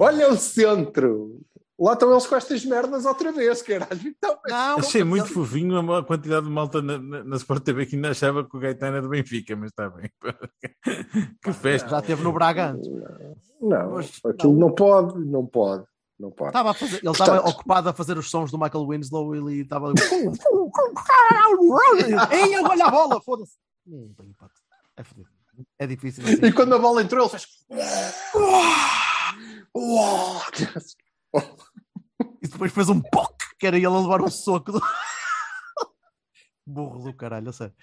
[0.00, 1.41] Olha o centro.
[1.82, 4.00] Lá estão eles com estas merdas outra vez, caralho.
[4.06, 7.96] Então, Não, Achei muito fofinho a quantidade de malta na, na, na Sport TV que
[7.96, 10.08] ainda achava que o Gaetano é do Benfica, mas está bem.
[11.42, 11.88] que festa.
[11.88, 12.88] Já teve no Braga antes.
[13.60, 15.84] não, Mas- aquilo não pode, não pode,
[16.20, 16.50] não pode.
[16.50, 19.38] Estava a fazer, ele Portanto- estava ocupado a fazer os sons do Michael Winslow e
[19.38, 19.96] ele estava ali.
[22.30, 23.54] Ei, olha a bola, foda-se.
[23.86, 24.60] Não hipótese.
[24.96, 25.28] É fodido.
[25.78, 26.24] É difícil.
[26.24, 26.46] assim.
[26.46, 27.46] E quando a bola entrou, ele fez.
[32.42, 34.72] E depois fez um poc, que era ele a levar um soco.
[34.72, 34.80] Do...
[36.66, 37.74] Burro do caralho, a sério.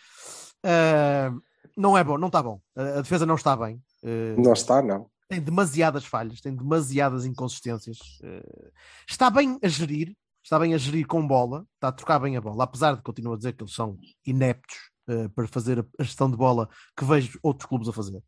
[0.64, 1.32] Ah,
[1.78, 2.60] não é bom, não está bom.
[2.76, 3.82] A defesa não está bem.
[4.04, 5.10] Ah, Não está, não.
[5.28, 7.98] tem demasiadas falhas, tem demasiadas inconsistências.
[8.24, 8.72] Eh,
[9.08, 12.42] está bem a gerir, está bem a gerir com bola, está a trocar bem a
[12.42, 14.76] bola, apesar de continuar a dizer que eles são ineptos
[15.08, 18.22] eh, para fazer a gestão de bola que vejo outros clubes a fazer.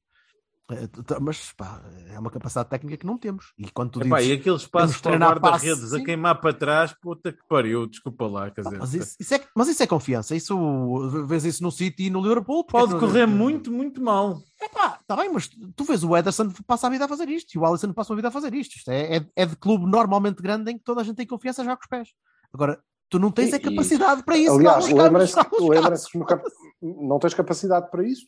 [0.69, 1.81] Eh, t- Mas pá,
[2.13, 3.51] é uma capacidade técnica que não temos.
[3.57, 4.31] E quando tu Epá, dizes.
[4.31, 8.25] e aqueles passos de para guarda-redes passes, a queimar para trás, puta que pariu, desculpa
[8.27, 8.77] lá, quer dizer.
[8.79, 10.35] Mas isso, isso é, mas isso é confiança.
[10.35, 12.65] Isso, vês isso no City e no Liverpool.
[12.67, 14.41] é Pode correr muito, muito mal.
[14.61, 17.57] Epá, tá bem, mas tu vês o Ederson passa a vida a fazer isto e
[17.59, 18.75] o Alisson passa a vida a fazer isto.
[18.77, 21.65] Isto é, é, é de clube normalmente grande em que toda a gente tem confiança
[21.65, 22.09] já com os pés.
[22.53, 24.53] Agora, tu não tens E- a capacidade para isso.
[24.53, 26.07] Aliás, casos.
[26.09, 26.47] que no campo-
[26.81, 28.25] não tens capacidade para isso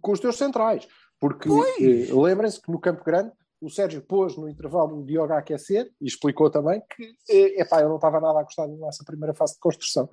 [0.00, 0.86] com os teus centrais.
[1.20, 5.38] Porque eh, lembrem-se que no Campo Grande o Sérgio pôs no intervalo o Diogo a
[5.38, 9.02] aquecer e explicou também que eh, epá, eu não estava nada a gostar da nossa
[9.04, 10.08] primeira fase de construção.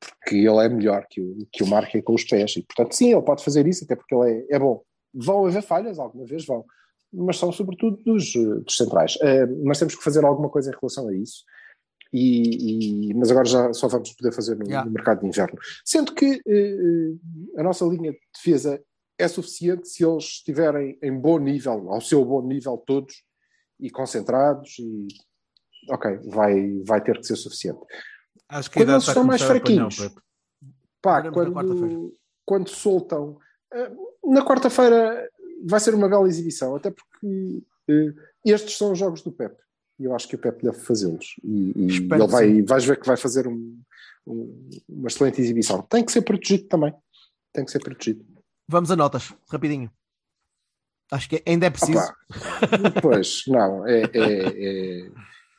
[0.00, 2.56] Porque ele é melhor que o, que o Marque com os pés.
[2.56, 4.82] E, portanto, sim, ele pode fazer isso, até porque ele é, é bom.
[5.14, 6.64] Vão haver falhas, alguma vez vão.
[7.12, 9.18] Mas são sobretudo dos, eh, dos centrais.
[9.20, 11.44] Eh, mas temos que fazer alguma coisa em relação a isso.
[12.12, 14.84] E, e- mas agora já só vamos poder fazer no, Yeah.
[14.86, 15.58] no mercado de inverno.
[15.84, 18.82] Sendo que eh, a nossa linha de defesa
[19.22, 23.24] é suficiente se eles estiverem em bom nível, ao seu bom nível todos,
[23.80, 25.08] e concentrados, e
[25.90, 27.80] ok, vai, vai ter que ser suficiente.
[28.48, 29.96] Acho que Quando eles estão mais apanhar fraquinhos,
[31.00, 32.12] pá, quando,
[32.44, 33.38] quando soltam,
[33.72, 33.90] eh,
[34.24, 35.28] na quarta-feira
[35.64, 38.12] vai ser uma bela exibição, até porque eh,
[38.44, 39.56] estes são os jogos do Pep.
[39.98, 41.34] E eu acho que o Pep deve fazê-los.
[41.44, 43.80] E, e ele vai, vais ver que vai fazer um-
[44.26, 45.82] um- uma excelente exibição.
[45.82, 46.92] Tem que ser protegido também.
[47.52, 48.24] Tem que ser protegido.
[48.68, 49.90] Vamos a notas, rapidinho.
[51.10, 51.98] Acho que ainda é preciso.
[51.98, 55.08] Opa, pois, não, é, é,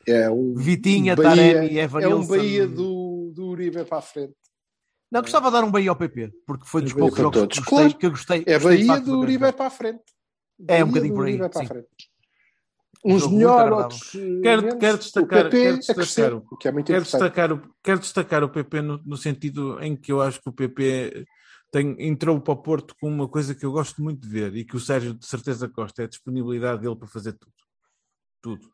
[0.08, 2.16] é, é um Vitinha, Bahia- Taremi, É Evanilson.
[2.16, 4.34] um Bahia do, do Uribe para a frente.
[5.12, 7.58] Não, gostava de dar um Bahia ao PP, porque foi dos poucos jogos todos.
[7.58, 7.98] que gostei, Claro.
[7.98, 8.44] que eu gostei.
[8.46, 10.02] É gostei Bahia do Uribe para a frente.
[10.66, 11.68] É, um bocadinho por aí, Uribe para a sim.
[11.68, 11.88] frente.
[13.06, 14.10] Um Uns melhor, outros
[14.42, 17.52] Quero- quero destacar- o PP quero a destacar crescer, o- que é muito Quero destacar,
[17.52, 21.24] o, quero destacar o PP no, no sentido em que eu acho que o PP
[21.74, 24.64] tem, entrou para o Porto com uma coisa que eu gosto muito de ver e
[24.64, 27.52] que o Sérgio de certeza gosta, é a disponibilidade dele para fazer tudo.
[28.40, 28.68] Tudo.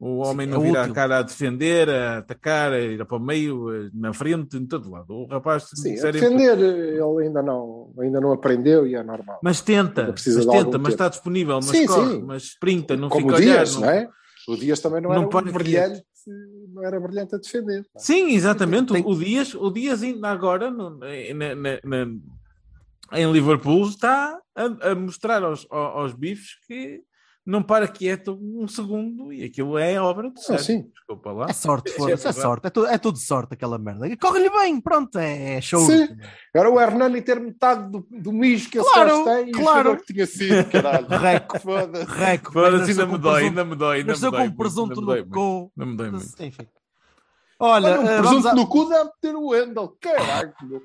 [0.00, 0.92] O homem é não vira útil.
[0.92, 4.66] a cara a defender, a atacar, a ir para o meio, a- na frente, em
[4.66, 5.10] todo lado.
[5.12, 9.38] O rapaz, Sim, a defender eh, ele ainda não, ainda não aprendeu e é normal.
[9.42, 12.22] mas tenta, mas tenta, mas está disponível, mas Sim, corre, sim.
[12.22, 13.56] mas sprinta, não Como fica o a olhar.
[13.64, 14.08] Dias, não- não é?
[14.48, 17.86] O Dias também não, não era para brilhante, não era brilhante a defender.
[17.96, 18.92] Sim, exatamente.
[18.92, 22.12] Tem- O Dias, o Dias ainda agora no- na- na- na-
[23.12, 27.00] em Liverpool está a, a mostrar aos, aos, aos bifes que
[27.46, 30.64] não para quieto um segundo e aquilo é obra do Sérgio.
[30.64, 30.90] sim.
[30.92, 31.46] Desculpa lá.
[31.48, 32.40] É sorte, foda-se, é verdade.
[32.40, 32.66] sorte.
[32.66, 34.16] É tudo, é tudo sorte aquela merda.
[34.16, 35.80] Corre-lhe bem, pronto, é, é show.
[35.86, 36.08] Sim.
[36.52, 39.70] Agora o Hernani ter metade do, do mijo que esse Claro, gajo tem e claro.
[39.70, 41.06] o jogador que tinha sido, caralho.
[41.16, 42.10] Reco, Foda-se.
[42.12, 42.52] reco.
[42.52, 44.48] Foda-se, ainda me com dói, presunto- ainda me dói, ainda me Nasceu dói.
[44.50, 45.72] com presunto ainda me dói no cu.
[45.76, 46.42] Não me dói muito.
[46.42, 46.66] Enfim.
[47.58, 49.96] Olha, Olha, um vamos presunto a- no cu deve ter o Wendel.
[50.00, 50.82] Caralho, meu.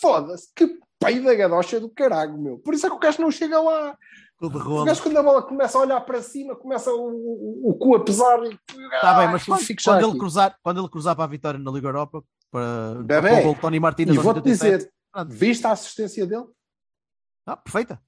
[0.00, 0.48] Foda-se.
[0.54, 2.58] Que pai da gadocha do caralho, meu.
[2.58, 3.96] Por isso é que o gajo não chega lá.
[4.38, 7.96] O gajo, quando a bola começa a olhar para cima, começa o, o, o cu
[7.96, 8.48] a pesar e.
[8.48, 11.70] Está Tá bem, mas quando, quando ele cruzar, quando ele cruzar para a vitória na
[11.70, 15.30] Liga Europa, para, para o gol de Tony Martínez E vou-te 87, dizer, pronto.
[15.32, 16.44] viste a assistência dele?
[17.46, 18.00] Ah, perfeita.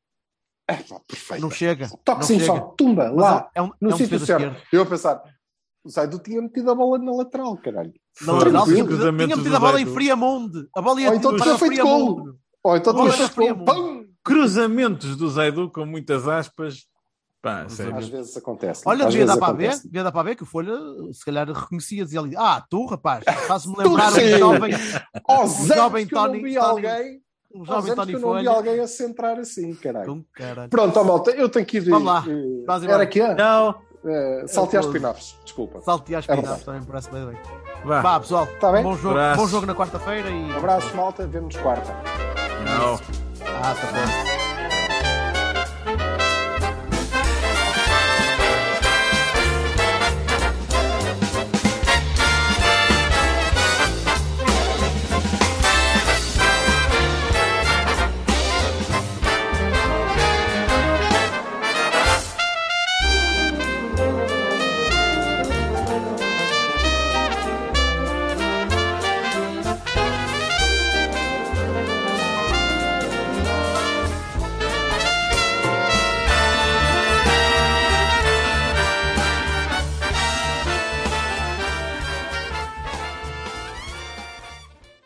[0.69, 1.41] É pá, perfeito.
[1.41, 1.89] Não chega.
[2.05, 2.53] Toque não sim, chega.
[2.53, 4.63] só, tumba, Mas lá, é um, no é um sítio certo.
[4.71, 5.23] Eu a pensar,
[5.83, 7.95] o Zaidu tinha metido a bola na lateral, caralho.
[8.21, 9.87] Na lateral, tinha metido- tinha metido a bola em.
[9.87, 10.69] Friamonde.
[10.77, 12.35] A bola ia Ou então tinha feito gol.
[12.63, 13.98] Ou então tinha feito pão.
[14.29, 16.87] Cruzamentos do Zaidu com muitas aspas.
[17.41, 17.95] Pá, Às sério.
[18.01, 18.83] vezes acontece.
[18.85, 20.75] Olha, Às devia dar para ver, devia dar para ver que o Folha
[21.13, 24.73] se calhar reconhecia, dizia ali, ah, tu rapaz, faz-me lembrar um jovem,
[25.25, 27.21] Aos Um jovem que eu não Tony- vi Tony- alguém,
[27.55, 30.25] um jovem Tony que eu não vi alguém a centrar assim, caralho.
[30.35, 30.69] Caralho.
[30.69, 31.89] Pronto, ó, malta, eu tenho que ir.
[31.89, 32.25] Vamos lá.
[32.29, 33.35] eh, era que é?
[33.35, 33.75] Não,
[34.05, 35.81] Eh, saltear Eu tô- espinafres, desculpa.
[35.83, 36.65] Saltear as É verdade.
[36.65, 37.37] também parece bem bem.
[37.85, 38.01] vá.
[38.01, 38.83] Vá, pessoal, Tá bem?
[38.83, 39.41] bom jogo, Abraço.
[39.41, 40.35] bom jogo na quarta-feira e.
[40.53, 41.93] Um abraço, malta, vemos quarta.
[42.65, 43.18] Não.
[43.61, 44.38] Octopus.